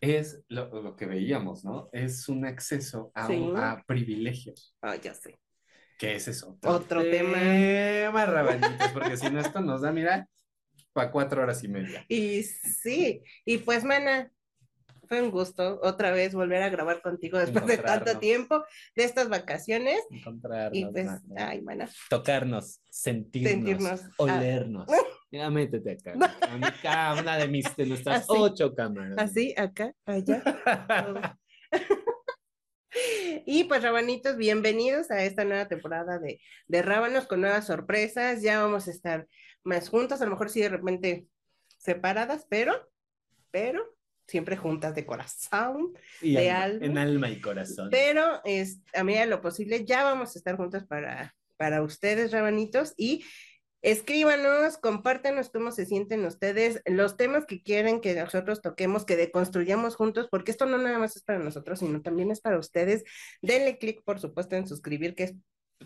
Es 0.00 0.40
lo, 0.48 0.82
lo 0.82 0.94
que 0.96 1.06
veíamos, 1.06 1.64
¿no? 1.64 1.88
Es 1.92 2.28
un 2.28 2.44
acceso 2.44 3.10
a, 3.14 3.26
Sí. 3.26 3.52
a 3.56 3.82
privilegios. 3.86 4.76
Ah, 4.82 4.96
ya 4.96 5.14
sé. 5.14 5.38
que 5.98 6.14
es 6.14 6.28
eso? 6.28 6.56
Otro 6.64 7.02
tema. 7.02 7.38
Tema, 7.38 8.24
rabanitos, 8.26 8.88
porque 8.92 9.16
si 9.16 9.28
no, 9.30 9.40
esto 9.40 9.60
nos 9.60 9.80
da, 9.82 9.90
mira, 9.90 10.28
para 10.92 11.10
cuatro 11.10 11.42
horas 11.42 11.64
y 11.64 11.68
media. 11.68 12.04
Y 12.08 12.44
sí, 12.44 13.22
y 13.44 13.58
pues, 13.58 13.82
mana, 13.82 14.30
fue 15.08 15.20
un 15.22 15.30
gusto 15.32 15.80
otra 15.82 16.12
vez 16.12 16.34
volver 16.34 16.62
a 16.62 16.68
grabar 16.68 17.02
contigo 17.02 17.38
después 17.38 17.66
de 17.66 17.78
tanto 17.78 18.18
tiempo 18.20 18.62
de 18.94 19.04
estas 19.04 19.28
vacaciones. 19.28 20.00
Encontrarnos, 20.10 20.78
Y 20.78 20.84
pues, 20.84 21.06
mana. 21.06 21.48
ay, 21.48 21.62
mana, 21.62 21.88
tocarnos, 22.08 22.80
sentirnos, 22.90 23.52
Sentirnos. 23.52 24.00
Ah. 24.20 24.86
Ya 25.30 25.50
métete 25.50 25.92
acá. 25.92 26.14
A 26.40 26.56
mi 26.56 26.66
ca- 26.82 27.14
una 27.20 27.36
de 27.36 27.48
mis 27.48 27.76
de 27.76 27.86
nuestras 27.86 28.22
Así. 28.22 28.28
ocho 28.30 28.74
cámaras. 28.74 29.18
así, 29.18 29.54
acá, 29.56 29.92
allá. 30.06 30.42
Y 33.46 33.64
pues, 33.64 33.82
rabanitos, 33.82 34.36
bienvenidos 34.36 35.10
a 35.10 35.22
esta 35.22 35.44
nueva 35.44 35.68
temporada 35.68 36.18
de, 36.18 36.40
de 36.66 36.82
Rábanos 36.82 37.26
con 37.26 37.40
nuevas 37.42 37.66
sorpresas. 37.66 38.42
Ya 38.42 38.60
vamos 38.60 38.88
a 38.88 38.90
estar 38.90 39.28
más 39.62 39.88
juntas, 39.88 40.20
a 40.20 40.24
lo 40.24 40.32
mejor 40.32 40.50
sí 40.50 40.60
de 40.60 40.70
repente 40.70 41.26
separadas, 41.76 42.46
pero, 42.48 42.90
pero 43.50 43.84
siempre 44.26 44.56
juntas 44.56 44.94
de 44.94 45.06
corazón. 45.06 45.92
Y 46.20 46.34
de 46.34 46.50
alma, 46.50 46.64
alma. 46.64 46.86
en 46.86 46.98
alma 46.98 47.30
y 47.30 47.40
corazón. 47.40 47.88
Pero 47.90 48.40
es, 48.44 48.80
a 48.94 49.04
medida 49.04 49.20
de 49.20 49.26
lo 49.28 49.42
posible, 49.42 49.84
ya 49.84 50.02
vamos 50.02 50.34
a 50.34 50.38
estar 50.38 50.56
juntos 50.56 50.84
para, 50.84 51.36
para 51.56 51.82
ustedes, 51.82 52.32
rabanitos. 52.32 52.94
Y 52.96 53.24
escríbanos, 53.82 54.76
compártanos 54.78 55.50
cómo 55.50 55.70
se 55.72 55.86
sienten 55.86 56.24
ustedes, 56.24 56.82
los 56.86 57.16
temas 57.16 57.46
que 57.46 57.62
quieren 57.62 58.00
que 58.00 58.14
nosotros 58.14 58.60
toquemos, 58.60 59.04
que 59.04 59.16
deconstruyamos 59.16 59.96
juntos, 59.96 60.28
porque 60.30 60.50
esto 60.50 60.66
no 60.66 60.78
nada 60.78 60.98
más 60.98 61.16
es 61.16 61.22
para 61.22 61.38
nosotros, 61.38 61.78
sino 61.78 62.02
también 62.02 62.30
es 62.30 62.40
para 62.40 62.58
ustedes. 62.58 63.04
Denle 63.42 63.78
clic, 63.78 64.02
por 64.04 64.18
supuesto, 64.20 64.56
en 64.56 64.66
suscribir, 64.66 65.14
que 65.14 65.24
es 65.24 65.34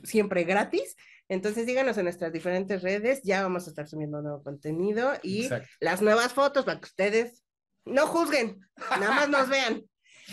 siempre 0.05 0.45
gratis. 0.45 0.97
Entonces, 1.29 1.67
díganos 1.67 1.99
en 1.99 2.05
nuestras 2.05 2.33
diferentes 2.33 2.83
redes, 2.83 3.21
ya 3.25 3.43
vamos 3.43 3.67
a 3.67 3.71
estar 3.71 3.87
subiendo 3.89 4.23
nuevo 4.23 4.43
contenido 4.43 5.13
y 5.23 5.45
Exacto. 5.45 5.69
las 5.81 6.01
nuevas 6.03 6.33
fotos 6.33 6.65
para 6.65 6.81
que 6.81 6.87
ustedes 6.87 7.43
no 7.85 8.07
juzguen, 8.07 8.61
nada 8.99 9.13
más 9.15 9.29
nos 9.29 9.49
vean. 9.49 9.83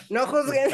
No 0.09 0.27
juzguen. 0.27 0.69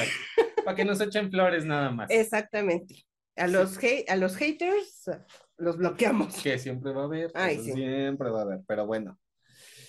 Para 0.64 0.76
que 0.76 0.86
nos 0.86 1.00
echen 1.02 1.32
flores 1.32 1.66
nada 1.66 1.90
más. 1.90 2.10
Exactamente. 2.12 3.06
A 3.38 3.48
los, 3.48 3.78
hate- 3.80 4.06
a 4.10 4.16
los 4.18 4.36
haters 4.36 5.10
los 5.58 5.78
bloqueamos. 5.78 6.41
Que 6.41 6.58
siempre 6.60 6.91
va 6.91 7.03
a 7.03 7.06
haber. 7.06 7.32
Ay, 7.34 7.58
sí. 7.60 7.74
Siempre 7.74 8.30
va 8.30 8.39
a 8.39 8.43
haber. 8.43 8.62
Pero 8.68 8.86
bueno. 8.86 9.20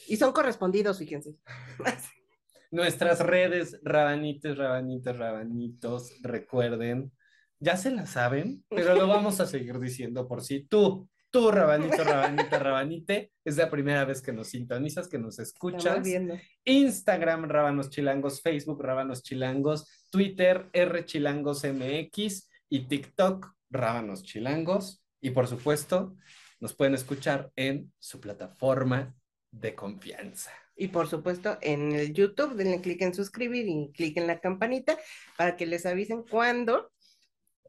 Y 0.08 0.16
son 0.16 0.32
correspondidos, 0.32 0.98
fíjense. 0.98 1.34
Nuestras 2.70 3.20
redes, 3.20 3.78
rabanitos, 3.82 4.58
rabanitos, 4.58 5.16
rabanitos, 5.16 6.12
recuerden, 6.20 7.12
ya 7.60 7.76
se 7.76 7.90
la 7.90 8.06
saben, 8.06 8.64
pero 8.68 8.94
lo 8.96 9.06
vamos 9.06 9.40
a 9.40 9.46
seguir 9.46 9.78
diciendo 9.78 10.26
por 10.28 10.42
si 10.42 10.64
tú, 10.64 11.08
tú, 11.30 11.50
rabanito, 11.50 12.02
rabanita, 12.04 12.58
rabanite, 12.58 13.32
es 13.44 13.56
la 13.56 13.70
primera 13.70 14.04
vez 14.04 14.20
que 14.20 14.32
nos 14.32 14.48
sintonizas, 14.48 15.08
que 15.08 15.18
nos 15.18 15.38
escuchas. 15.38 16.02
viendo. 16.02 16.34
Instagram, 16.64 17.44
Rábanos 17.44 17.88
Chilangos, 17.88 18.42
Facebook, 18.42 18.82
Rábanos 18.82 19.22
Chilangos, 19.22 20.08
Twitter, 20.10 20.68
R 20.72 21.04
Chilangos 21.04 21.64
MX 21.64 22.50
y 22.68 22.88
TikTok, 22.88 23.54
Rábanos 23.70 24.22
Chilangos. 24.22 25.05
Y 25.20 25.30
por 25.30 25.46
supuesto, 25.46 26.16
nos 26.60 26.74
pueden 26.74 26.94
escuchar 26.94 27.50
en 27.56 27.92
su 27.98 28.20
plataforma 28.20 29.14
de 29.50 29.74
confianza. 29.74 30.50
Y 30.76 30.88
por 30.88 31.08
supuesto, 31.08 31.58
en 31.62 31.92
el 31.92 32.12
YouTube, 32.12 32.54
denle 32.54 32.80
clic 32.80 33.00
en 33.02 33.14
suscribir 33.14 33.66
y 33.66 33.90
clic 33.92 34.16
en 34.18 34.26
la 34.26 34.40
campanita 34.40 34.98
para 35.36 35.56
que 35.56 35.64
les 35.64 35.86
avisen 35.86 36.22
cuando 36.22 36.92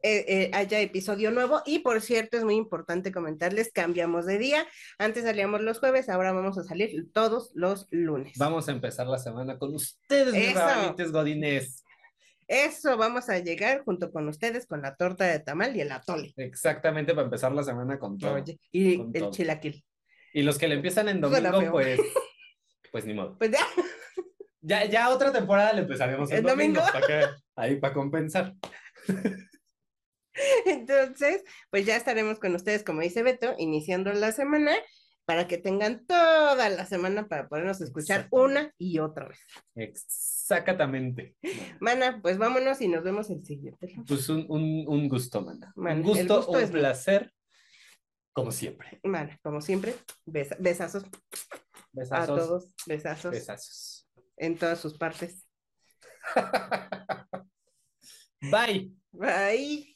eh, 0.02 0.24
eh, 0.28 0.50
haya 0.52 0.80
episodio 0.80 1.30
nuevo. 1.30 1.62
Y 1.64 1.80
por 1.80 2.00
cierto, 2.02 2.36
es 2.36 2.44
muy 2.44 2.56
importante 2.56 3.10
comentarles, 3.10 3.72
cambiamos 3.72 4.26
de 4.26 4.38
día. 4.38 4.66
Antes 4.98 5.24
salíamos 5.24 5.62
los 5.62 5.78
jueves, 5.78 6.08
ahora 6.08 6.32
vamos 6.32 6.58
a 6.58 6.64
salir 6.64 7.10
todos 7.12 7.50
los 7.54 7.86
lunes. 7.90 8.34
Vamos 8.36 8.68
a 8.68 8.72
empezar 8.72 9.06
la 9.06 9.18
semana 9.18 9.58
con 9.58 9.74
ustedes, 9.74 10.34
mis 10.34 11.12
godines. 11.12 11.82
Eso, 12.48 12.96
vamos 12.96 13.28
a 13.28 13.38
llegar 13.38 13.84
junto 13.84 14.10
con 14.10 14.26
ustedes 14.26 14.66
con 14.66 14.80
la 14.80 14.96
torta 14.96 15.24
de 15.26 15.38
tamal 15.38 15.76
y 15.76 15.82
el 15.82 15.92
atole. 15.92 16.32
Exactamente, 16.36 17.12
para 17.14 17.26
empezar 17.26 17.52
la 17.52 17.62
semana 17.62 17.98
con 17.98 18.16
todo. 18.18 18.34
Oye, 18.34 18.58
y 18.72 18.96
Con 18.96 19.10
el 19.14 19.20
todo. 19.20 19.30
chilaquil. 19.30 19.84
Y 20.32 20.42
los 20.42 20.58
que 20.58 20.66
le 20.66 20.76
empiezan 20.76 21.08
en 21.08 21.20
domingo, 21.20 21.70
pues, 21.70 22.00
pues 22.90 23.04
ni 23.04 23.12
modo. 23.14 23.36
Pues 23.38 23.50
ya, 23.50 23.60
Ya, 24.60 24.84
ya 24.86 25.10
otra 25.10 25.30
temporada 25.30 25.72
le 25.74 25.82
empezaremos 25.82 26.30
el 26.30 26.38
¿El 26.38 26.42
domingo. 26.44 26.80
domingo? 26.80 26.92
¿para 26.92 27.06
qué? 27.06 27.26
Ahí, 27.54 27.76
para 27.76 27.94
compensar. 27.94 28.54
entonces, 30.66 31.44
pues 31.70 31.84
ya 31.86 31.96
estaremos 31.96 32.38
con 32.38 32.54
ustedes, 32.54 32.82
como 32.84 33.00
dice 33.00 33.22
Beto, 33.22 33.54
iniciando 33.58 34.12
la 34.12 34.32
semana 34.32 34.72
para 35.28 35.46
que 35.46 35.58
tengan 35.58 36.06
toda 36.06 36.70
la 36.70 36.86
semana 36.86 37.28
para 37.28 37.48
podernos 37.50 37.82
escuchar 37.82 38.28
una 38.30 38.72
y 38.78 38.98
otra 38.98 39.28
vez. 39.28 39.38
Exactamente. 39.74 41.36
Mana, 41.80 42.18
pues 42.22 42.38
vámonos 42.38 42.80
y 42.80 42.88
nos 42.88 43.04
vemos 43.04 43.28
el 43.28 43.44
siguiente. 43.44 43.94
Pues 44.06 44.26
un, 44.30 44.46
un, 44.48 44.86
un 44.88 45.06
gusto, 45.06 45.42
mana. 45.42 45.70
Man, 45.76 45.98
un 45.98 46.02
gusto, 46.04 46.36
gusto 46.38 46.52
un 46.52 46.60
es 46.60 46.70
placer, 46.70 47.30
como 48.32 48.50
siempre. 48.52 49.00
Mana, 49.02 49.38
como 49.42 49.60
siempre, 49.60 49.94
besa- 50.24 50.56
besazos 50.58 51.04
Besazos. 51.92 52.22
a 52.22 52.26
todos, 52.26 52.74
besazos 52.86 53.30
Besazos. 53.32 54.08
en 54.38 54.56
todas 54.56 54.80
sus 54.80 54.96
partes. 54.96 55.46
Bye. 58.40 58.94
Bye. 59.12 59.94